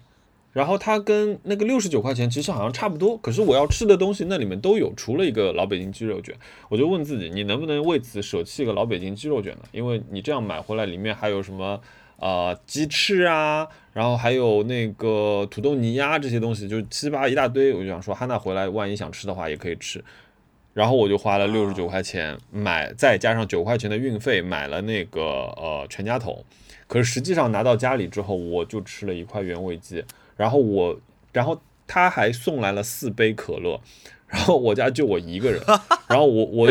[0.52, 3.16] 然后它跟那个六十九块钱其实好像差不多。
[3.16, 6.36] 可是我要吃的东西那里面都有，除了一个老北京鸡肉卷，
[6.68, 9.62] 我就问自己，你能不能为此舍弃一个老北京鸡肉卷呢？
[9.72, 11.80] 因为你这样买回来里面还有什么？
[12.24, 17.74] 啊，鸡翅啊，然后还有那个土豆泥呀，这些东西就七八一大堆。
[17.74, 20.02] 我就想说，哈娜回来万一想吃的话也可以吃。
[20.74, 26.46] 然后我就花了六十九块钱买，再加上九块钱的运费买了那个呃全家桶。
[26.88, 30.06] 可是实际上拿到家里之后，我就吃了一块原味鸡。
[30.38, 30.98] 然后我，
[31.34, 33.82] 然后他还送来了四杯可乐。
[34.28, 35.62] 然后我家就我一个人。
[36.08, 36.70] 然后我我，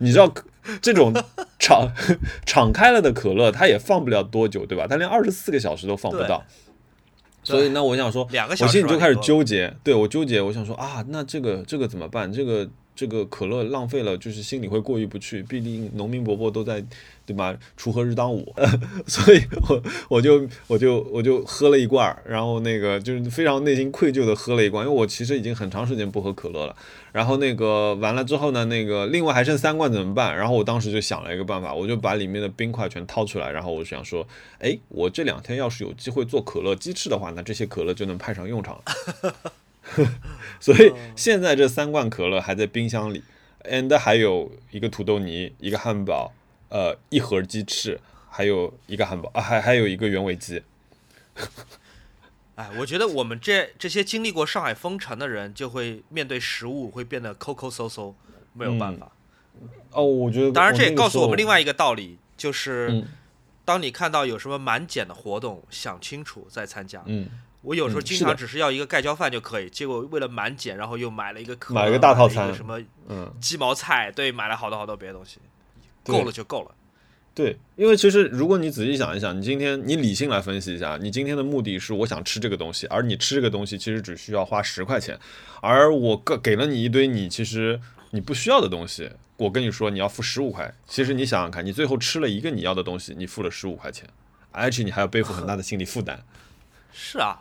[0.00, 0.34] 你知道。
[0.80, 1.12] 这种
[1.58, 1.88] 敞
[2.46, 4.86] 敞开了的可乐，它也放不了多久，对吧？
[4.88, 6.44] 它连二十四个小时都放不到。
[7.44, 8.28] 所以那，我想说，
[8.60, 9.74] 我心里就开始纠结。
[9.82, 12.32] 对我纠结，我想说啊，那这个这个怎么办？
[12.32, 15.42] 这个这个可乐浪费了，就是心里会过意不去。
[15.42, 16.84] 毕竟农民伯伯都在。
[17.24, 17.56] 对吧？
[17.78, 18.52] 锄禾日当午，
[19.06, 26.74] 所以我我就我就我就喝了一罐，然后那个就是非常内心愧疚的喝了一罐，因为我其实已经很长时间不喝可乐了。
[27.12, 30.36] 然后那个完了之后呢，那个另外还剩三罐怎么办？
[30.36, 34.26] 然后我当时就想了一个办法，我就把里面的冰块全掏出来，然后我想说，
[34.58, 39.52] 哎，我这两天要是有机会做可乐鸡翅的话，那这些可乐就能派上用场了。
[40.60, 43.22] 所以现在这三罐可乐还在冰箱里
[43.64, 46.32] ，and 还有一个土豆泥，一个汉堡。
[46.74, 50.62] 呃，一盒鸡翅，还有一个汉堡啊，还还有一个原味鸡。
[52.56, 58.16] 哎，我觉得我们这这些经历过上海封城的人，就会面对食物会变得抠抠搜搜，
[58.54, 59.12] 没有办法。
[59.90, 60.50] 哦，我觉得。
[60.50, 63.04] 当然，这也告诉我们另外一个道理，就是
[63.66, 67.02] 当你看到有什么满减的活动，想清楚再参加。
[67.04, 67.28] 嗯。
[67.62, 75.38] 我有时候经常只是要一个盖浇饭就可以，结果为了满减，然后又买了一个可买了个大套餐，什么嗯鸡毛菜，对，买了好多好多别的东西。
[76.04, 76.74] 够了就够了，
[77.32, 85.16] 对，因为其实如果你仔细想一想，你今天你理性来分析一下，你今天的目的是我想吃这个东西，而你吃这个东西其实只需要花十块钱，
[85.60, 94.08] 而我给给了你一堆你其实你不需要的东西，我跟你说你要付十五块，其实你想想看，你最后吃了一个你要的东西，你付了十五块钱，
[94.50, 96.20] 而且你还要背负很大的心理负担。
[96.92, 97.40] 是啊，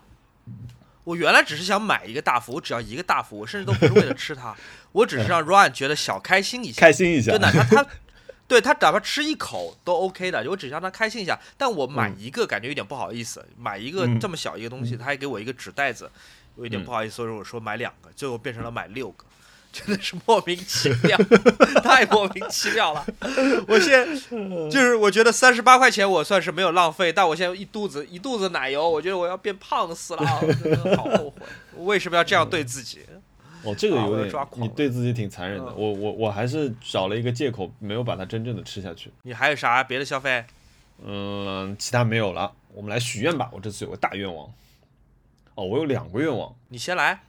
[1.04, 4.56] 我原来只是想买一个大福，我只要一个大福，我甚至都不是为了吃它，
[4.92, 7.88] 我只是让 Ryan 觉得小开心一下，开心一下，就哪怕他。
[8.48, 11.40] 对他哪怕吃一口都 OK 的，我只让他开心一下。
[11.58, 16.12] 但我买一个感觉有点不好意思，买一个这么小一个东西，他还给我一个纸袋子，
[16.56, 19.24] 我有点不好意思，所以我说买两个，最后变成了买六个，
[19.72, 21.18] 真的是莫名其妙，
[21.82, 23.06] 太莫名其妙了。
[23.68, 24.06] 我现在
[24.70, 31.42] 就是我觉得三十八块钱我算是没有浪费，但我现在一肚子一肚子奶油，我觉得我要变胖死了，真的好后悔，
[31.86, 33.00] 为什么要这样对自己？
[33.64, 35.72] 哦，这个有点，你对自己挺残忍的。
[35.74, 39.12] 我我我还是找了一个借口，没有把它真正的吃下去。
[39.22, 40.44] 你还有啥别的消费？
[41.06, 42.52] 嗯，其他没有了。
[42.74, 43.50] 我们来许愿吧。
[43.54, 44.52] 我这次有个大愿望。
[45.54, 46.56] 哦，我有两个愿望。
[46.70, 47.22] 你先来。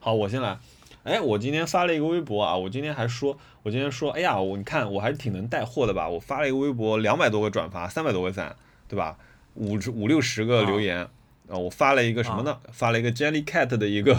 [0.00, 0.58] 好，我先来。
[1.04, 2.56] 哎，我今天发了一个微博啊。
[2.56, 6.08] 我今天还说，我今天说，哎呀，我你看我还是挺能带货的吧。
[6.08, 8.56] 我发了一个微博，两百多个转发，三百多个赞，
[8.88, 9.16] 对吧？
[9.54, 11.08] 五十五六十个留言。
[11.48, 12.58] 啊，我发了一个什么呢？
[12.72, 14.18] 发了一个 Jellycat 的一个。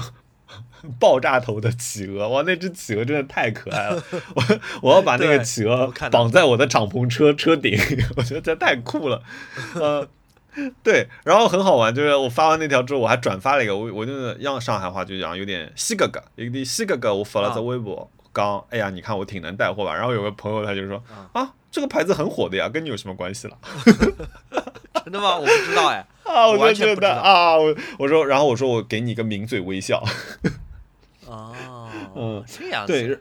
[1.00, 4.04] 爆炸头的企鹅，哇，那只企鹅真的太可爱了！
[4.34, 4.44] 我
[4.82, 7.78] 我要把那个企鹅绑在我的敞篷车车顶，
[8.18, 9.22] 我觉得这太酷了。
[9.76, 10.10] 呃，
[10.84, 19.93] 对，然后很好玩，就是我发完那条之后，我还转发了一个，我我就是用上海话就讲有点西哥哥，一个西哥哥，我发了在微博，刚，哎呀，你看我挺能带货吧？
[19.93, 21.02] 然后有个朋友他就说
[21.34, 23.58] 啊，这个牌子很火的呀，跟你有什么关系了？
[25.04, 25.38] 真的吗？
[25.38, 26.06] 我不知道哎。
[26.30, 30.04] 啊，我就觉得啊，我我说，然后我说我给你一个抿嘴微笑。
[31.26, 31.56] 哦，
[32.16, 33.20] 嗯，这样对。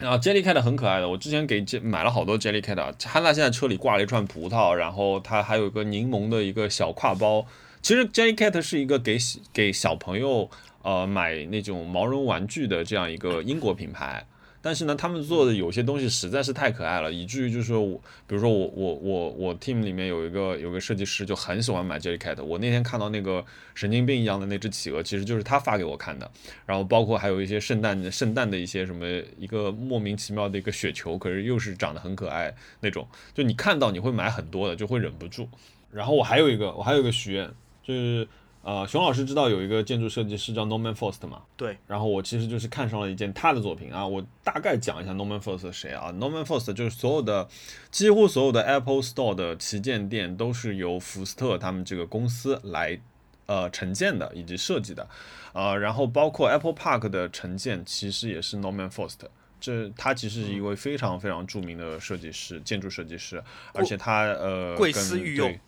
[0.00, 3.06] 啊 Jellycat 很可爱的，我之前给买了好多 Jellycat。
[3.06, 7.46] 汉娜现在车里挂了一串葡萄，然后它还有一个柠檬的一个小挎包。
[7.80, 9.16] 其实 Jellycat 是一个给
[9.52, 10.50] 给小朋友
[10.82, 14.26] 呃买那种毛绒玩具的这样一个英国品牌。
[14.64, 23.44] 但是呢，他们做的有些东西实在是太可爱了，以至于就是说我，比如说我我我我 team 里面有一个有个设计师就很喜欢买 Jellycat，我那天看到那个
[23.74, 26.30] 神经病一样的那只企鹅，其实就是他发给我看的。
[26.64, 29.06] 然后包括还有一些圣诞圣诞的一些什么
[29.36, 35.46] 一个莫名其妙的一个雪球，可是又是长得很可爱那种，就你看到你会买很多的，就会忍不住。
[35.92, 37.50] 然后我还有一个我还有一个许愿，
[37.82, 38.26] 就是
[38.64, 41.42] 呃熊老师知道有一个建筑设计师叫 Norman Foster 吗？
[41.56, 41.76] 对。
[41.86, 47.46] 然后我其实就是看上了一件他的作品啊，我大概讲一下 Norman Foster 谁啊？Norman Foster 就是所有的
[47.90, 52.98] 几乎所有的 Apple Store 的旗舰店都是由福斯特他们这个公司来
[53.46, 55.06] 呃承建的以及设计的，
[55.52, 59.28] 呃，然后包括 Apple Park 的承建其实也是 Norman Foster。
[59.60, 63.42] 这他其实是一位非常非常著名的设计师，建筑设计师，
[63.72, 65.58] 而且他呃贵司御用。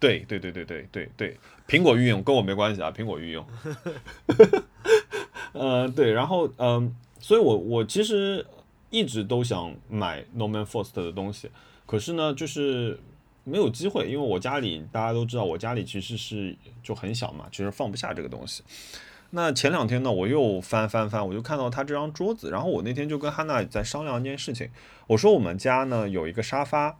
[0.00, 1.36] 对对对对对对对，
[1.66, 3.44] 苹果御用跟我没关系啊，苹果御用。
[5.52, 8.46] 呃，对，然后嗯，所以我我其实
[8.90, 11.50] 一直都想买 Norman Foster 的东西，
[11.84, 13.00] 可是呢，就是
[13.42, 18.62] 没有机会，因为我家里大家都知道，我家里其实是就很小嘛，其实放不下这个东西。
[19.30, 24.70] 那前两天呢，我又翻翻翻，我就看到他这张桌子，然后我那天就跟汉娜在商量一件事情，
[25.08, 26.96] 我说我们家呢有一个沙发。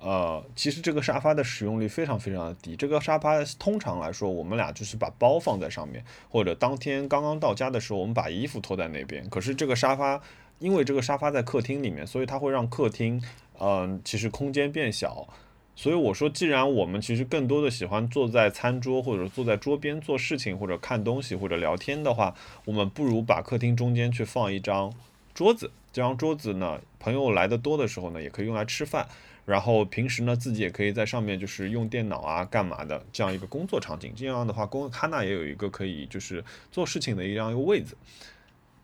[0.00, 2.76] 呃，其实这个沙发的使用率非常非常的低。
[2.76, 9.28] 这个沙发通常来说，我们俩就是把包放在上面，或者当天刚刚到家的时候，我们把衣服拖在那边。
[9.28, 10.20] 可是这个沙发，
[10.60, 13.20] 因为这个沙发在客厅里面，所以它会让客厅，
[13.58, 15.26] 嗯，其实空间变小。
[15.74, 22.34] 所以我说，既然我们其实更多的喜欢坐在餐桌，或者坐在桌边做事情，或者看东西，或者聊天的话，
[22.64, 24.92] 我们不如把客厅中间去放一张
[25.34, 25.70] 桌子。
[25.92, 29.08] 这张桌子呢，朋友来的多的时候呢，也可以用来吃饭。
[29.48, 34.12] 然后平时呢，自己也可以在上面就是用电脑啊，干嘛的这样一个工作场景。
[34.14, 37.96] 这样的话，工哈娜也有一个可以就是做事情的一样一个位子。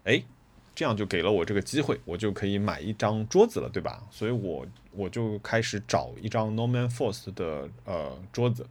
[0.05, 0.23] 哎，
[0.75, 4.03] 这样就给了我这个机会，我就可以买一张桌子了，对吧？
[4.11, 8.67] 所以我我就开始找一张 Norman Foster 的呃桌子。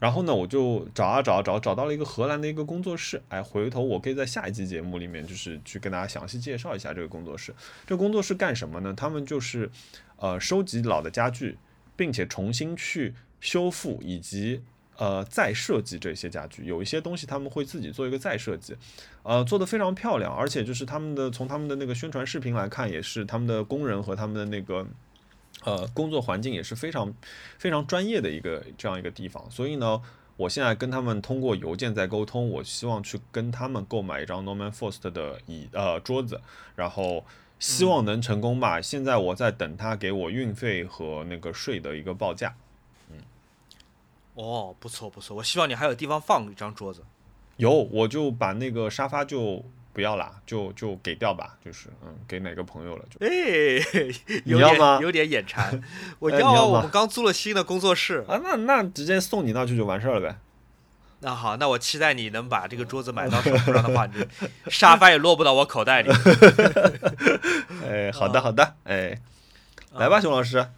[0.00, 3.22] 然后呢，我就找啊找啊找，找到了一个荷兰的一个工作室。
[3.28, 7.54] 哎，回头我可以在下一期节目里面就是去跟大家详细介绍一下这个工作室。
[7.86, 8.92] 这工作室干什么呢？
[8.96, 9.70] 他们就是。
[10.18, 11.58] 呃，收集老的家具，
[11.94, 14.62] 并且重新去修复以及
[14.96, 16.64] 呃再设计这些家具。
[16.64, 18.74] 有一些东西他们会自己做一个再设计，
[19.22, 20.34] 呃，做的非常漂亮。
[20.34, 24.86] 而且就是他们的从他们的那个宣传视频来看，也是他们的工人和他们的那个
[25.64, 27.12] 呃工作环境也是非常
[27.58, 29.46] 非常专业的一个这样一个地方。
[29.50, 30.00] 所以呢，
[30.38, 36.40] 我现在跟他们通过邮件在沟通，我希望去跟他们购买一张 Norman Foster 的椅呃桌子，
[36.74, 37.22] 然后。
[37.58, 38.80] 希望能成功吧。
[38.80, 42.54] 现在我在等他给我运费和那个税的一个报价。
[43.10, 43.16] 嗯，
[44.34, 45.36] 哦，不错不错。
[45.36, 47.02] 我希望你还有地方放一张桌子。
[47.56, 51.56] 有，我就把那个沙发就不要了，就就给掉吧。
[51.64, 53.26] 就是嗯，给哪个朋友了就。
[53.26, 53.30] 哎，
[54.44, 54.98] 你要吗？
[55.00, 55.82] 有点眼馋。
[56.18, 56.66] 我要。
[56.66, 60.36] 我们刚租了新的工作室啊，那那直接送你那去就完事儿了呗。
[61.20, 64.24] 那好，那我期待你能把这个桌子买到手，不然的话，你
[64.68, 66.10] 沙发也落不到我口袋里。
[67.88, 69.18] 哎，好的，好的，哎，
[69.94, 70.68] 来吧，熊老师。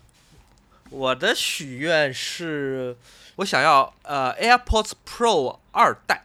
[0.91, 2.97] 我的许愿是，
[3.36, 6.24] 我想要呃 AirPods Pro 二代。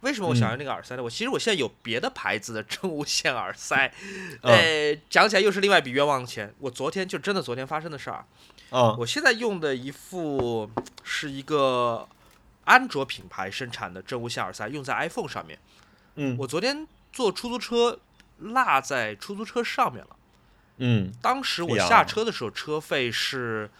[0.00, 1.02] 为什么我想要那个耳塞呢？
[1.02, 3.92] 我其实我现在有别的牌子的真无线耳塞，
[4.40, 6.54] 呃，讲起来又是另外一笔冤枉钱。
[6.60, 8.24] 我昨天就真的昨天发生的事儿。
[8.70, 10.70] 啊，我现在用的一副
[11.04, 12.08] 是一个。
[12.66, 15.56] 安卓品牌生产的真无线耳塞用在 iPhone 上面，
[16.16, 18.00] 嗯，我昨天坐出租车
[18.38, 20.16] 落在出租车上面了，
[20.78, 23.70] 嗯，当时我下车的时候车费是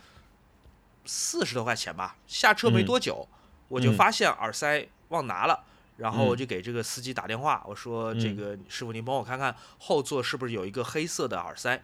[1.05, 3.27] 四十多块钱吧，下车没多久
[3.69, 5.65] 我就发现耳塞忘拿了，
[5.97, 11.83] 然后我就给这个司机打电话，我说这个师傅您帮我看看后座是不是有一个黑色的耳塞，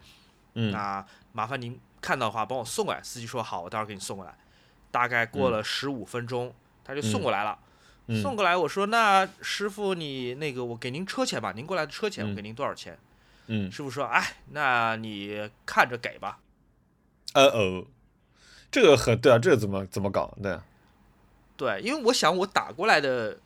[0.54, 4.38] 嗯，那麻烦您看到的话帮我送过来，司机说好，我待会儿给你送过来，
[4.92, 6.54] 大概过了十五分钟。
[6.84, 7.58] 他就送过来了，
[8.20, 12.98] 送过来，我说那师傅你那个我给您车钱吧，您过来的车钱我给您多少钱？
[13.46, 16.40] 嗯，师傅说哎，那你看着给吧。
[17.34, 17.86] 呃哦，
[18.70, 20.36] 这个很对啊，这个怎么怎么搞？
[20.42, 20.58] 对，
[21.56, 23.38] 对，因为我想我打过来的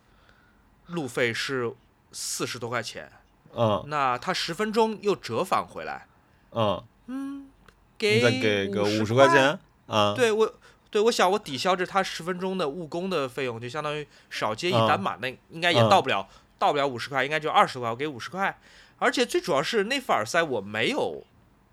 [0.86, 1.72] 路费是
[2.12, 3.12] 四十多块钱，
[3.54, 6.06] 嗯，那他十分钟又折返回来，
[6.52, 7.50] 嗯嗯，
[7.98, 10.14] 给再给个五十块钱啊？
[10.14, 10.54] 对我。
[10.90, 16.28] 对，我想我抵消这他十分钟的误工的费用，就相当于少接一单嘛，那应该也到不了，
[16.58, 18.58] 到不了五十块，应该就二十块，我给五十块。
[18.98, 21.22] 而且最主要是那副耳塞我没有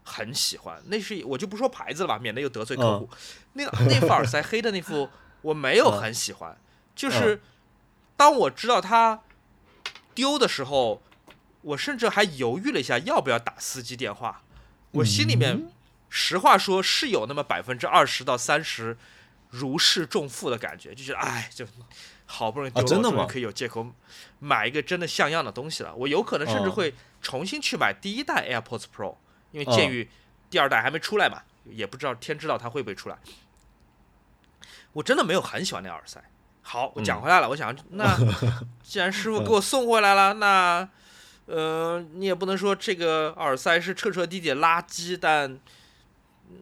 [0.03, 3.09] 很喜欢，那是我就不说牌子了吧，免得又得罪客户。
[3.53, 5.09] 那个那副耳塞黑的那副
[5.41, 6.57] 我没有很喜欢，
[6.95, 7.41] 就是
[8.17, 9.21] 当我知道他
[10.13, 11.01] 丢的时候，
[11.61, 14.41] 我甚至还犹豫了一下要不要打司机电话。
[14.91, 15.71] 我心里面
[16.15, 18.95] 实话说是有那么百分之二十到三十
[19.49, 21.65] 如释重负的感觉，就觉得哎，就
[22.27, 23.87] 好不容易丢了，可以有借口
[24.37, 25.91] 买一个真的像样的东西了。
[25.95, 29.15] 我有可能甚至会重新去买第一代 AirPods Pro，
[29.49, 30.07] 因为鉴于
[30.51, 33.17] 第二代还没出来嘛，也不知道天知道它会不会出来。
[34.91, 36.23] 我真的没有很喜欢那耳塞。
[36.61, 38.15] 好，我讲回来了，我想那
[38.83, 40.87] 既然师傅给我送回来了，那。
[41.45, 45.59] 呃，你也不能说这个耳塞是彻彻底底的垃圾，但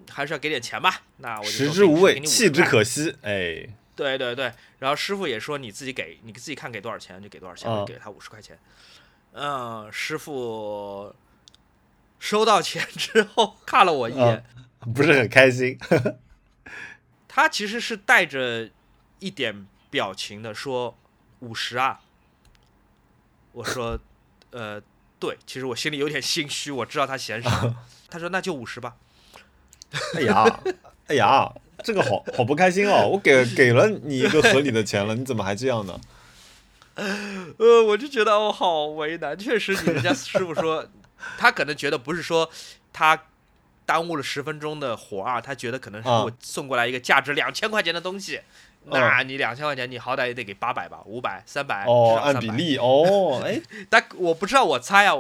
[0.09, 1.01] 还是要给点钱吧。
[1.17, 3.15] 那我就食之无味，弃之可惜。
[3.21, 4.51] 哎，对对对。
[4.79, 8.57] 然后师傅也说你自己给，你自己看给多少钱就给多少钱，给了他五十块钱。
[9.33, 11.15] 嗯，师傅
[12.19, 14.43] 收到钱之后看了我一眼，
[14.93, 15.77] 不是很开心。
[17.27, 18.69] 他其实是带着
[19.19, 20.97] 一点表情的说
[21.39, 22.01] ：“五十啊。”
[23.53, 23.99] 我说。
[24.53, 24.81] 呃，
[25.17, 27.73] 对，其实我心里有点心虚，我知道他嫌少。
[28.11, 28.97] 他说那就五十吧。
[30.15, 30.59] 哎呀，
[31.07, 31.51] 哎呀，
[31.83, 33.07] 这个好好不开心哦！
[33.07, 35.99] 我给 给了你一个合理的钱了，你怎么还这样呢？
[36.95, 39.37] 呃，我就觉得我好为难。
[39.37, 40.85] 确实，你人家师傅说，
[41.37, 42.49] 他可能觉得不是说
[42.93, 43.23] 他
[43.85, 48.41] 耽误了十分钟的活啊，他觉得可能是我送过来一个价值两千块钱的东西。
[48.85, 55.15] 那你两千块钱，你好歹也得给八百吧，五百、三百，哦，按比例哦，哎，但我不知道，我猜啊，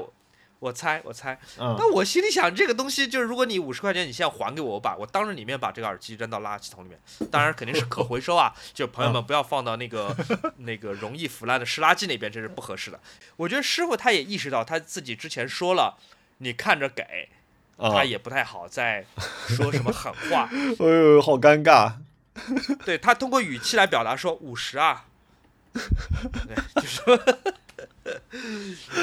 [0.61, 6.99] 我猜，我猜，那我心里想，这个东西就是，如果你五十块钱，你现在还给我，我把我当着你面把这个耳机扔到垃圾桶里面，
[7.31, 10.15] 当然肯定是可回收啊，就朋友们不要放到那个
[10.57, 12.99] 那个容易腐烂的湿垃圾那边，这是不合适的。
[13.37, 15.97] 我觉得师傅他也意识到他自己之前说了，
[16.37, 17.29] 你看着给，
[17.77, 19.03] 他也不太好再
[19.47, 20.47] 说什么狠话，
[20.79, 21.93] 哎呦，好尴尬。
[22.85, 25.05] 对他通过语气来表达说五十啊，
[25.73, 27.19] 对，就说，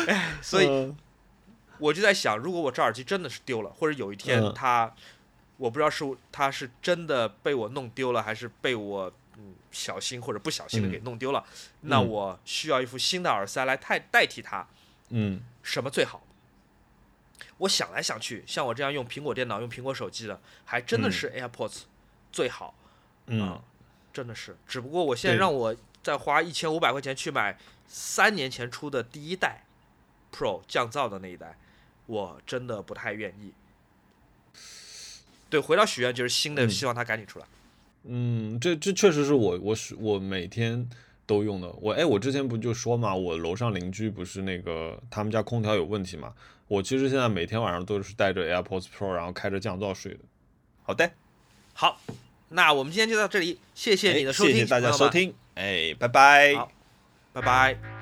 [0.06, 0.94] 哎，所以
[1.78, 4.92] 我就在想，如果我这耳机真的是丢了，或者有一天它，
[5.56, 11.44] 我不知道是它是真的被我弄丢了，还是被我嗯小心或者不小心的给弄丢了，
[11.82, 14.66] 那我需要一副新的耳塞来代代替它，
[15.10, 16.22] 嗯，什么最好？
[17.58, 21.82] 我想来想去，像我这样用苹果电脑、用苹果手机的，还真的是 AirPods
[22.30, 22.74] 最好。
[23.26, 23.60] 嗯，
[24.12, 29.64] 真的是，只不过我现在让我再花一千五百块钱去买三年前出的第一代
[30.32, 31.58] Pro 降噪的那一代，
[32.08, 33.52] 我真的不太愿意。
[35.48, 37.46] 对，回到许愿就是新的，希望它赶紧出来。
[38.02, 40.88] 嗯，这这确实是我我是我每天
[41.24, 41.68] 都用的。
[41.80, 46.34] 我哎，我之前不就说嘛，我楼上邻居不是那个他们家空调有问题嘛？
[46.66, 50.20] 我其实现在每天晚上都是带着 AirPods Pro，然后开着降噪睡的。
[50.82, 51.10] 好的，
[51.72, 52.00] 好。
[52.50, 56.54] 那我们今天就到这里，谢谢你的收听，谢谢大家收听，哎，拜拜，
[57.34, 57.97] 拜拜。